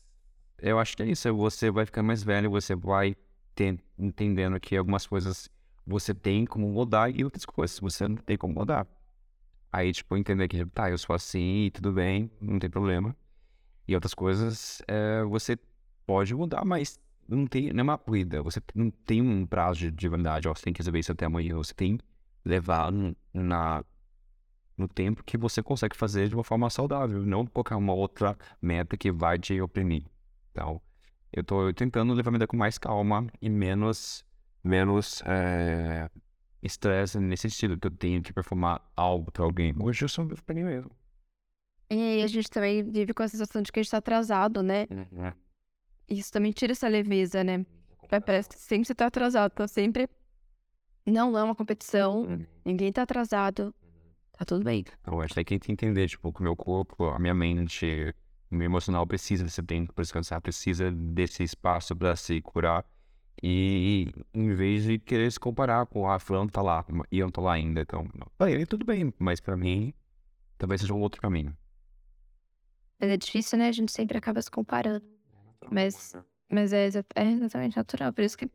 eu 0.58 0.78
acho 0.78 0.96
que 0.96 1.02
é 1.02 1.06
isso. 1.06 1.34
Você 1.34 1.70
vai 1.70 1.84
ficar 1.84 2.02
mais 2.02 2.22
velho, 2.22 2.50
você 2.50 2.74
vai 2.74 3.16
ter, 3.54 3.78
entendendo 3.98 4.58
que 4.60 4.76
algumas 4.76 5.06
coisas 5.06 5.50
você 5.86 6.14
tem 6.14 6.46
como 6.46 6.68
mudar 6.68 7.10
e 7.14 7.24
outras 7.24 7.44
coisas 7.44 7.78
você 7.80 8.06
não 8.06 8.16
tem 8.16 8.38
como 8.38 8.54
mudar. 8.54 8.86
Aí, 9.70 9.92
tipo, 9.92 10.16
entender 10.16 10.48
que, 10.48 10.64
tá, 10.66 10.88
eu 10.88 10.96
sou 10.96 11.14
assim 11.14 11.66
e 11.66 11.70
tudo 11.70 11.92
bem, 11.92 12.30
não 12.40 12.58
tem 12.58 12.70
problema. 12.70 13.14
E 13.86 13.94
outras 13.94 14.14
coisas 14.14 14.80
é, 14.88 15.22
você 15.24 15.58
pode 16.08 16.34
mudar, 16.34 16.64
mas 16.64 16.98
não 17.28 17.46
tem 17.46 17.70
não 17.72 17.80
é 17.80 17.82
uma 17.82 17.98
corrida. 17.98 18.42
Você 18.42 18.60
não 18.74 18.90
tem 18.90 19.20
um 19.20 19.44
prazo 19.46 19.80
de, 19.80 19.90
de 19.90 20.08
verdade, 20.08 20.48
ó, 20.48 20.54
você 20.54 20.64
tem 20.64 20.72
que 20.72 20.78
resolver 20.80 20.98
isso 21.00 21.12
até 21.12 21.26
amanhã. 21.26 21.54
Você 21.56 21.74
tem 21.74 21.98
que 21.98 22.04
levar 22.44 22.90
no- 22.90 23.14
na, 23.34 23.84
no 24.76 24.88
tempo 24.88 25.22
que 25.22 25.36
você 25.36 25.62
consegue 25.62 25.94
fazer 25.94 26.28
de 26.28 26.34
uma 26.34 26.42
forma 26.42 26.70
saudável, 26.70 27.20
não 27.26 27.44
colocar 27.46 27.76
uma 27.76 27.92
outra 27.92 28.36
meta 28.62 28.96
que 28.96 29.12
vai 29.12 29.38
te 29.38 29.60
oprimir. 29.60 30.04
Então, 30.50 30.80
eu 31.30 31.44
tô 31.44 31.70
tentando 31.74 32.14
levar 32.14 32.30
a 32.30 32.32
vida 32.32 32.46
com 32.46 32.56
mais 32.56 32.78
calma 32.78 33.26
e 33.42 33.50
menos 33.50 34.24
menos 34.64 35.22
eh, 35.26 36.08
estresse 36.62 37.18
nesse 37.20 37.50
sentido 37.50 37.78
que 37.78 37.86
eu 37.86 37.90
tenho 37.90 38.22
que 38.22 38.32
performar 38.32 38.80
algo 38.96 39.30
pra 39.30 39.44
alguém. 39.44 39.74
Hoje 39.78 40.04
eu 40.04 40.08
só 40.08 40.24
vivo 40.24 40.42
pra 40.42 40.54
mim 40.54 40.64
mesmo. 40.64 40.90
E 41.90 41.94
aí 41.94 42.22
a 42.22 42.26
gente 42.26 42.50
também 42.50 42.82
vive 42.82 43.12
com 43.14 43.22
a 43.22 43.28
sensação 43.28 43.62
de 43.62 43.70
que 43.70 43.78
a 43.78 43.82
gente 43.82 43.90
tá 43.90 43.98
atrasado, 43.98 44.62
né? 44.62 44.86
E 44.90 44.94
Isso 46.08 46.32
também 46.32 46.52
tira 46.52 46.72
essa 46.72 46.88
leveza, 46.88 47.44
né? 47.44 47.64
Parece 48.24 48.48
que 48.48 48.58
sempre 48.58 48.86
você 48.86 48.94
tá 48.94 49.06
atrasado, 49.06 49.52
tá 49.52 49.68
sempre. 49.68 50.08
Não, 51.04 51.30
não 51.30 51.38
é 51.38 51.42
uma 51.42 51.54
competição, 51.54 52.26
ninguém 52.64 52.92
tá 52.92 53.02
atrasado. 53.02 53.74
Tá 54.32 54.44
tudo 54.44 54.64
bem. 54.64 54.84
Eu 55.06 55.20
acho 55.20 55.34
que 55.34 55.44
tem 55.44 55.58
que 55.58 55.72
entender, 55.72 56.08
tipo, 56.08 56.32
que 56.32 56.40
o 56.40 56.42
meu 56.42 56.54
corpo, 56.54 57.06
a 57.06 57.18
minha 57.18 57.34
mente, 57.34 58.14
o 58.50 58.54
meu 58.54 58.66
emocional 58.66 59.06
precisa 59.06 59.44
desse 59.44 59.62
tempo 59.62 59.92
pra 59.92 60.02
descansar, 60.02 60.40
precisa 60.40 60.90
desse 60.90 61.42
espaço 61.42 61.94
pra 61.94 62.14
se 62.16 62.40
curar. 62.40 62.84
E 63.42 64.12
em 64.32 64.54
vez 64.54 64.84
de 64.84 64.98
querer 64.98 65.30
se 65.30 65.38
comparar 65.38 65.86
com 65.86 66.08
a 66.10 66.18
fulano 66.18 66.50
tá 66.50 66.62
lá 66.62 66.84
e 67.10 67.18
eu 67.18 67.26
não 67.26 67.32
tô 67.32 67.40
lá 67.40 67.52
ainda, 67.52 67.82
então, 67.82 68.08
pra 68.36 68.50
ele 68.50 68.66
tudo 68.66 68.84
bem, 68.84 69.14
mas 69.18 69.40
pra 69.40 69.56
mim 69.56 69.94
talvez 70.56 70.80
seja 70.80 70.92
um 70.92 71.00
outro 71.00 71.20
caminho. 71.20 71.56
Mas 73.00 73.10
é 73.10 73.16
difícil, 73.16 73.58
né? 73.58 73.68
A 73.68 73.72
gente 73.72 73.92
sempre 73.92 74.18
acaba 74.18 74.42
se 74.42 74.50
comparando. 74.50 75.17
Mas, 75.70 76.14
mas 76.50 76.72
é, 76.72 76.88
é 77.14 77.24
exatamente 77.30 77.76
natural. 77.76 78.12
Por 78.12 78.22
isso 78.24 78.36
que 78.38 78.50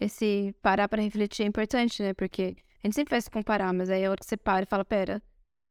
esse 0.00 0.54
parar 0.62 0.88
pra 0.88 1.02
refletir 1.02 1.42
é 1.44 1.46
importante, 1.46 2.02
né? 2.02 2.14
Porque 2.14 2.56
a 2.82 2.86
gente 2.86 2.94
sempre 2.94 3.10
vai 3.12 3.20
se 3.20 3.30
comparar, 3.30 3.72
mas 3.72 3.90
aí 3.90 4.04
a 4.04 4.10
hora 4.10 4.20
que 4.20 4.26
você 4.26 4.36
para 4.36 4.62
e 4.62 4.66
fala, 4.66 4.84
pera, 4.84 5.22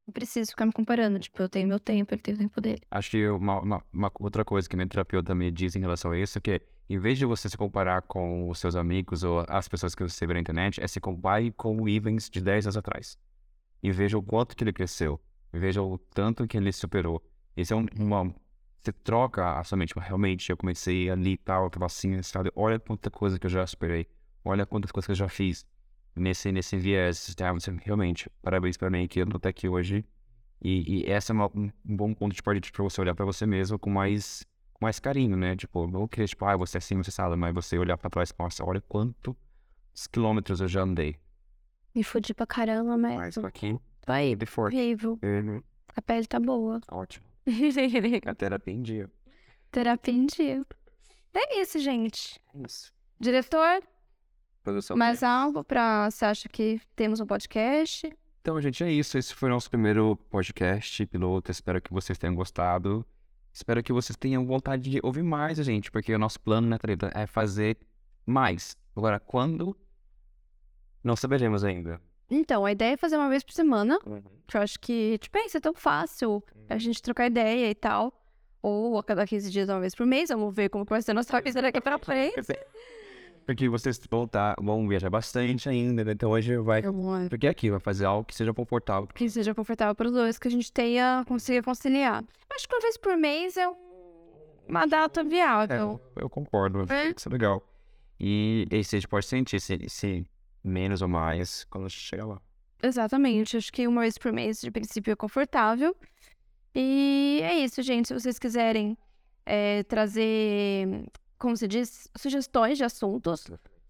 não 0.06 0.14
preciso 0.14 0.52
ficar 0.52 0.66
me 0.66 0.72
comparando. 0.72 1.20
Tipo, 1.20 1.42
eu 1.42 1.50
tenho 1.50 1.68
meu 1.68 1.80
tempo, 1.80 2.14
ele 2.14 2.22
tem 2.22 2.34
o 2.34 2.38
tempo 2.38 2.60
dele. 2.62 2.82
Acho 2.92 3.12
que 3.12 3.28
uma, 3.30 3.60
uma- 3.62 3.84
uma 3.94 4.12
outra 4.20 4.44
coisa 4.44 4.68
que 4.68 4.76
minha 4.76 4.88
terapeuta 4.88 5.34
me 5.36 5.52
diz 5.52 5.76
em 5.76 5.80
relação 5.80 6.12
a 6.12 6.18
isso 6.20 6.38
é 6.38 6.42
que, 6.42 6.62
em 6.90 6.98
vez 6.98 7.18
de 7.18 7.26
você 7.26 7.50
se 7.50 7.58
comparar 7.58 8.02
com 8.04 8.50
os 8.50 8.60
seus 8.60 8.76
amigos 8.76 9.24
ou 9.24 9.46
as 9.48 9.68
pessoas 9.68 9.94
que 9.94 10.04
você 10.04 10.26
vê 10.26 10.34
na 10.34 10.40
internet, 10.40 10.82
é 10.82 10.88
se 10.88 11.00
compare 11.00 11.52
com 11.52 11.82
o 11.82 11.88
Ivens 11.90 12.30
de 12.30 12.42
10 12.42 12.66
anos 12.66 12.78
atrás. 12.78 13.18
E 13.84 13.92
veja 13.92 14.18
o 14.18 14.24
quanto 14.24 14.56
que 14.56 14.64
ele 14.64 14.74
cresceu. 14.74 15.20
E 15.54 15.60
veja 15.60 15.82
o 15.82 15.98
tanto 15.98 16.48
que 16.48 16.58
ele 16.58 16.72
superou. 16.72 17.22
Isso 17.56 17.74
é 17.74 17.78
um- 17.78 17.86
uma... 18.00 18.34
Você 18.88 18.94
troca 18.94 19.60
a 19.60 19.64
sua 19.66 19.78
mente. 19.78 19.94
Mas 19.98 20.06
Realmente, 20.06 20.50
eu 20.50 20.56
comecei 20.56 21.10
ali 21.10 21.34
e 21.34 21.38
tal, 21.38 21.66
eu 21.66 21.70
tava 21.70 21.86
assim, 21.88 22.22
sabe? 22.22 22.50
Olha 22.56 22.80
quanta 22.80 23.12
coisa 23.12 23.38
que 23.38 23.46
eu 23.46 23.50
já 23.50 23.68
superei. 23.68 24.08
Olha 24.46 24.66
quantas 24.66 24.92
coisas 24.94 25.06
que 25.08 25.12
eu 25.12 25.16
já 25.16 25.28
fiz 25.28 25.66
nesse, 26.16 26.52
nesse 26.54 26.78
viés. 26.78 27.36
Tá? 27.36 27.52
Realmente, 27.84 28.30
parabéns 28.42 28.78
pra 28.78 28.90
mim 28.90 29.06
que 29.06 29.20
eu 29.20 29.28
tô 29.28 29.36
até 29.36 29.50
aqui 29.50 29.68
hoje. 29.68 30.06
E, 30.62 31.02
e 31.06 31.12
essa 31.12 31.34
é 31.34 31.36
uma- 31.36 31.52
um, 31.54 31.70
bom 31.84 32.14
ponto 32.14 32.34
de 32.34 32.42
partida 32.42 32.68
pra 32.72 32.82
você 32.84 33.02
olhar 33.02 33.14
pra 33.14 33.26
você 33.26 33.46
mesmo 33.46 33.78
com 33.78 33.90
mais, 33.90 34.46
com 34.74 34.86
mais 34.86 35.00
carinho, 35.02 35.36
né? 35.36 35.54
Tipo, 35.58 35.86
não 35.86 36.08
querer, 36.08 36.28
tipo, 36.30 36.46
ah, 36.46 36.56
você 36.56 36.78
é 36.78 36.80
assim, 36.80 36.96
você 36.96 37.12
sabe, 37.12 37.36
mas 37.36 37.54
você 37.54 37.78
olhar 37.78 37.98
pra 37.98 38.10
trás 38.10 38.30
e 38.30 38.34
nossa, 38.40 38.64
olha 38.64 38.80
quantos 38.82 39.36
quilômetros 40.12 40.62
eu 40.62 40.68
já 40.70 40.82
andei. 40.82 41.18
Me 41.94 42.04
fudi 42.06 42.34
pra 42.34 42.48
caramba, 42.48 42.98
mas 42.98 43.18
Mas 43.18 43.36
tô 43.36 43.46
aqui, 43.46 43.78
tô 44.06 44.12
aí, 44.14 44.34
de 44.34 44.46
forte. 44.46 44.76
vivo. 44.78 45.20
Uhum, 45.22 45.62
A 45.96 46.02
pele 46.02 46.26
tá 46.26 46.40
boa. 46.40 46.80
Ótimo. 46.90 47.27
A 48.26 48.36
terapia 48.36 48.74
em 48.74 48.82
dia. 48.82 49.10
Terapia 49.72 50.14
em 50.14 50.26
dia. 50.26 50.66
É 51.34 51.62
isso, 51.62 51.80
gente. 51.80 52.40
É 52.54 52.66
Isso. 52.66 52.92
Diretor, 53.20 53.82
Produção. 54.64 54.98
mais 54.98 55.24
algo 55.24 55.64
pra... 55.64 56.10
Você 56.10 56.26
acha 56.26 56.50
que 56.50 56.82
temos 56.96 57.20
um 57.20 57.26
podcast? 57.26 58.12
Então, 58.42 58.60
gente, 58.62 58.84
é 58.84 58.92
isso. 58.92 59.18
Esse 59.18 59.34
foi 59.34 59.50
o 59.50 59.52
nosso 59.54 59.70
primeiro 59.70 60.16
podcast 60.30 61.06
piloto. 61.06 61.52
Espero 61.52 61.82
que 61.82 61.94
vocês 61.94 62.18
tenham 62.18 62.36
gostado. 62.36 63.06
Espero 63.54 63.82
que 63.82 63.92
vocês 63.94 64.16
tenham 64.16 64.46
vontade 64.46 64.90
de 64.90 65.00
ouvir 65.02 65.24
mais, 65.24 65.58
gente, 65.58 65.90
porque 65.90 66.14
o 66.14 66.20
nosso 66.20 66.40
plano, 66.40 66.68
né, 66.68 66.78
Thalita, 66.78 67.12
é 67.16 67.26
fazer 67.26 67.78
mais. 68.26 68.78
Agora, 68.96 69.20
quando? 69.20 69.76
Não 71.04 71.16
saberemos 71.16 71.64
ainda. 71.64 72.00
Então, 72.30 72.66
a 72.66 72.72
ideia 72.72 72.94
é 72.94 72.98
fazer 72.98 73.16
uma 73.18 73.30
vez 73.30 73.44
por 73.44 73.54
semana. 73.54 74.00
Que 74.48 74.58
eu 74.58 74.62
acho 74.62 74.80
que, 74.80 75.18
tipo, 75.20 75.38
é 75.38 75.46
isso, 75.46 75.58
é 75.58 75.60
tão 75.60 75.74
fácil 75.74 76.44
a 76.70 76.78
gente 76.78 77.02
trocar 77.02 77.28
ideia 77.28 77.70
e 77.70 77.76
tal. 77.76 78.14
Ou 78.62 78.98
a 78.98 79.04
cada 79.04 79.26
15 79.26 79.50
dias, 79.52 79.70
uma 79.70 79.80
vez 79.80 79.96
por 79.96 80.06
mês. 80.06 80.30
Vamos 80.30 80.54
ver 80.54 80.70
como 80.70 80.86
que 80.86 80.90
vai 80.90 81.02
ser 81.02 81.12
a 81.12 81.14
nossa 81.14 81.40
vida 81.42 81.62
daqui 81.62 81.80
pra 81.80 81.98
frente. 81.98 82.36
Porque 83.46 83.70
vocês 83.70 83.98
vão, 84.12 84.28
tá, 84.28 84.56
vão 84.60 84.86
viajar 84.90 85.10
bastante 85.10 85.70
ainda, 85.70 86.04
né? 86.04 86.12
Então 86.12 86.32
hoje 86.32 86.58
vai. 86.58 86.84
Amor. 86.84 87.30
Porque 87.30 87.48
aqui 87.48 87.70
vai 87.70 87.80
fazer 87.80 88.04
algo 88.06 88.26
que 88.26 88.36
seja 88.36 88.54
confortável. 88.54 89.08
Que 89.08 89.30
seja 89.30 89.56
confortável 89.56 89.96
para 89.96 90.08
os 90.08 90.12
dois, 90.14 90.38
que 90.38 90.50
a 90.50 90.52
gente 90.52 90.70
tenha, 90.72 91.24
consiga 91.26 91.64
conciliar. 91.64 92.26
Acho 92.54 92.68
que 92.68 92.76
uma 92.76 92.82
vez 92.82 92.98
por 92.98 93.16
mês 93.16 93.56
é 93.56 93.70
um- 93.70 93.76
uma 94.68 94.86
data 94.86 95.22
É, 95.22 95.24
viável. 95.24 96.02
eu 96.18 96.30
concordo. 96.30 96.86
É. 96.92 97.14
Isso 97.16 97.30
é 97.30 97.32
legal. 97.32 97.64
E 98.20 98.68
esse 98.70 98.98
a 98.98 99.00
gente 99.00 99.08
pode 99.08 99.26
sentir 99.26 99.62
se, 99.62 99.80
se 99.88 100.28
menos 100.68 101.02
ou 101.02 101.08
mais 101.08 101.64
quando 101.66 101.86
a 101.86 101.88
gente 101.90 102.02
chegar 102.02 102.26
lá. 102.26 102.42
Exatamente. 102.82 103.58
Acho 103.58 103.72
que 103.72 103.88
uma 103.88 104.02
vez 104.02 104.18
por 104.18 104.32
mês, 104.32 104.62
de 104.62 104.72
princípio, 104.72 105.12
é 105.12 105.16
confortável. 105.16 105.96
E 106.76 107.40
é 107.44 107.56
isso, 107.60 107.82
gente. 107.82 108.08
Se 108.08 108.14
vocês 108.14 108.38
quiserem 108.38 108.98
é, 109.46 109.84
trazer, 109.84 111.06
como 111.38 111.56
se 111.58 111.68
diz, 111.68 112.10
sugestões 112.16 112.78
de 112.78 112.84
assuntos, 112.84 113.48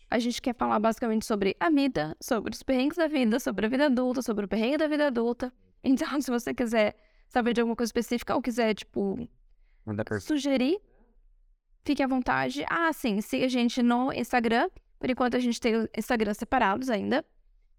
a 0.09 0.19
gente 0.19 0.41
quer 0.41 0.55
falar 0.55 0.79
basicamente 0.79 1.25
sobre 1.25 1.55
a 1.59 1.69
vida, 1.69 2.15
sobre 2.21 2.53
os 2.53 2.63
perrengues 2.63 2.97
da 2.97 3.07
vida, 3.07 3.39
sobre 3.39 3.65
a 3.65 3.69
vida 3.69 3.85
adulta, 3.87 4.21
sobre 4.21 4.45
o 4.45 4.47
perrengue 4.47 4.77
da 4.77 4.87
vida 4.87 5.07
adulta. 5.07 5.53
Então, 5.83 6.19
se 6.21 6.31
você 6.31 6.53
quiser 6.53 6.95
saber 7.27 7.53
de 7.53 7.61
alguma 7.61 7.75
coisa 7.75 7.89
específica 7.89 8.33
ou 8.33 8.41
quiser, 8.41 8.73
tipo, 8.73 9.27
sugerir, 10.21 10.79
fique 11.83 12.01
à 12.01 12.07
vontade. 12.07 12.63
Ah, 12.69 12.91
sim, 12.93 13.19
siga 13.19 13.45
a 13.45 13.49
gente 13.49 13.83
no 13.83 14.13
Instagram. 14.13 14.69
Por 14.99 15.09
enquanto, 15.09 15.35
a 15.35 15.39
gente 15.39 15.59
tem 15.59 15.75
o 15.75 15.89
Instagram 15.97 16.33
separados 16.33 16.89
ainda. 16.89 17.25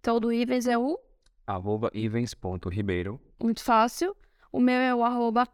Então, 0.00 0.16
o 0.16 0.20
do 0.20 0.32
Ivens 0.32 0.66
é 0.66 0.78
o 0.78 0.98
Arroba 1.46 1.90
ivens.ribeiro. 1.94 3.20
muito 3.42 3.62
fácil. 3.62 4.14
O 4.52 4.60
meu 4.60 4.76
é 4.76 4.94
o 4.94 5.02
arroba 5.02 5.46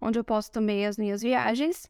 onde 0.00 0.18
eu 0.18 0.24
posto 0.24 0.52
também 0.52 0.86
as 0.86 0.96
minhas 0.96 1.22
viagens. 1.22 1.88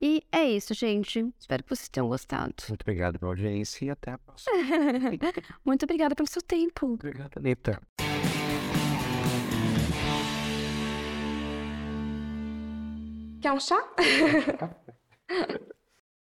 E 0.00 0.22
é 0.32 0.44
isso, 0.44 0.74
gente. 0.74 1.32
Espero 1.38 1.62
que 1.62 1.70
vocês 1.70 1.88
tenham 1.88 2.08
gostado. 2.08 2.54
Muito 2.68 2.82
obrigado 2.82 3.18
pela 3.18 3.32
audiência 3.32 3.84
e 3.84 3.90
até 3.90 4.10
a 4.12 4.18
próxima. 4.18 4.52
Muito 5.64 5.84
obrigada 5.84 6.14
pelo 6.14 6.28
seu 6.28 6.42
tempo. 6.42 6.86
Obrigado, 6.94 7.38
Anitta. 7.38 7.80
Quer 13.40 13.52
um 13.52 13.60
chá? 13.60 13.78